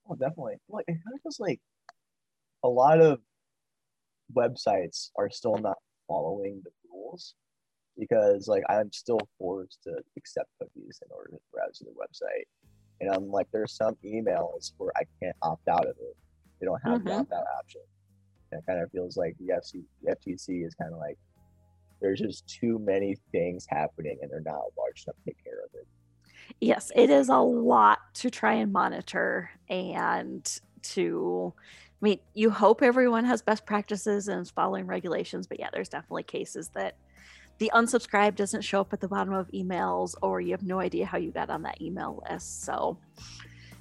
Oh, 0.09 0.15
definitely. 0.15 0.55
Like 0.69 0.85
it 0.87 0.93
kind 0.93 1.15
of 1.15 1.21
feels 1.21 1.39
like 1.39 1.59
a 2.63 2.67
lot 2.67 2.99
of 3.01 3.19
websites 4.35 5.09
are 5.17 5.29
still 5.29 5.57
not 5.57 5.77
following 6.07 6.61
the 6.63 6.71
rules 6.91 7.35
because 7.97 8.47
like 8.47 8.63
I'm 8.69 8.91
still 8.91 9.19
forced 9.37 9.83
to 9.83 9.97
accept 10.17 10.49
cookies 10.59 11.01
in 11.03 11.11
order 11.15 11.31
to 11.31 11.37
browse 11.51 11.79
the 11.79 11.91
website. 11.91 12.45
And 13.01 13.13
I'm 13.13 13.29
like, 13.29 13.47
there's 13.51 13.73
some 13.73 13.95
emails 14.05 14.73
where 14.77 14.91
I 14.95 15.03
can't 15.21 15.35
opt 15.41 15.67
out 15.67 15.85
of 15.85 15.95
it. 16.01 16.15
They 16.59 16.65
don't 16.65 16.81
have 16.83 16.99
mm-hmm. 16.99 17.07
the 17.07 17.13
opt 17.15 17.33
out 17.33 17.45
option. 17.57 17.81
And 18.51 18.59
it 18.59 18.65
kind 18.65 18.81
of 18.81 18.91
feels 18.91 19.15
like 19.15 19.35
the, 19.39 19.53
FC, 19.53 19.83
the 20.03 20.15
FTC 20.15 20.65
is 20.65 20.73
kind 20.75 20.93
of 20.93 20.99
like, 20.99 21.17
there's 22.01 22.19
just 22.19 22.47
too 22.47 22.79
many 22.79 23.15
things 23.31 23.65
happening 23.69 24.17
and 24.21 24.31
they're 24.31 24.41
not 24.41 24.61
large 24.77 25.03
enough 25.05 25.15
to 25.17 25.25
take 25.25 25.43
care 25.43 25.59
of 25.63 25.69
it. 25.73 25.87
Yes, 26.59 26.91
it 26.95 27.09
is 27.09 27.29
a 27.29 27.37
lot 27.37 27.99
to 28.15 28.29
try 28.29 28.53
and 28.53 28.73
monitor 28.73 29.51
and 29.69 30.59
to 30.81 31.53
I 32.01 32.05
mean, 32.05 32.19
you 32.33 32.49
hope 32.49 32.81
everyone 32.81 33.25
has 33.25 33.41
best 33.41 33.65
practices 33.65 34.29
and 34.29 34.41
is 34.41 34.49
following 34.49 34.87
regulations, 34.87 35.47
but 35.47 35.59
yeah, 35.59 35.67
there's 35.73 35.89
definitely 35.89 36.23
cases 36.23 36.69
that 36.69 36.95
the 37.57 37.69
unsubscribe 37.73 38.35
doesn't 38.35 38.61
show 38.61 38.79
up 38.79 38.93
at 38.93 39.01
the 39.01 39.09
bottom 39.09 39.33
of 39.33 39.51
emails 39.51 40.15
or 40.21 40.39
you 40.39 40.51
have 40.51 40.63
no 40.63 40.79
idea 40.79 41.05
how 41.05 41.17
you 41.17 41.31
got 41.31 41.49
on 41.49 41.63
that 41.63 41.81
email 41.81 42.23
list. 42.29 42.63
So 42.63 42.97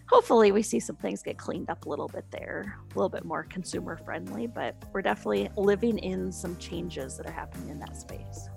hopefully 0.07 0.51
we 0.51 0.63
see 0.63 0.81
some 0.81 0.97
things 0.97 1.23
get 1.23 1.39
cleaned 1.39 1.71
up 1.71 1.87
a 1.87 1.89
little 1.89 2.09
bit 2.09 2.25
there, 2.33 2.77
a 2.91 2.95
little 2.99 3.09
bit 3.09 3.25
more 3.25 3.45
consumer 3.45 3.97
friendly, 3.97 4.49
but 4.49 4.75
we're 4.93 5.03
definitely 5.03 5.49
living 5.57 5.99
in 5.99 6.33
some 6.33 6.57
changes 6.57 7.17
that 7.19 7.27
are 7.27 7.33
happening 7.33 7.69
in 7.69 7.79
that 7.79 7.97
space. 7.97 8.49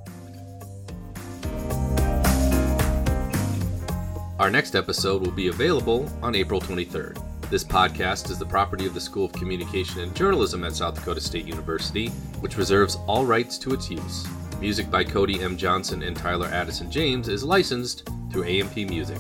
Our 4.40 4.50
next 4.50 4.74
episode 4.74 5.22
will 5.22 5.34
be 5.34 5.50
available 5.50 6.10
on 6.24 6.34
April 6.34 6.60
23rd. 6.60 7.31
This 7.52 7.66
podcast 7.66 8.30
is 8.32 8.40
the 8.40 8.46
property 8.46 8.86
of 8.86 8.94
the 8.94 9.02
School 9.02 9.26
of 9.26 9.34
Communication 9.34 10.00
and 10.00 10.16
Journalism 10.16 10.64
at 10.64 10.74
South 10.74 10.96
Dakota 10.96 11.20
State 11.20 11.46
University, 11.46 12.08
which 12.40 12.56
reserves 12.56 12.98
all 13.08 13.26
rights 13.26 13.58
to 13.58 13.74
its 13.74 13.92
use. 13.92 14.26
Music 14.62 14.90
by 14.90 15.04
Cody 15.04 15.42
M. 15.42 15.58
Johnson 15.58 16.02
and 16.02 16.16
Tyler 16.16 16.48
Addison 16.48 16.90
James 16.90 17.28
is 17.28 17.44
licensed 17.44 18.08
through 18.32 18.46
AMP 18.46 18.78
Music. 18.78 19.20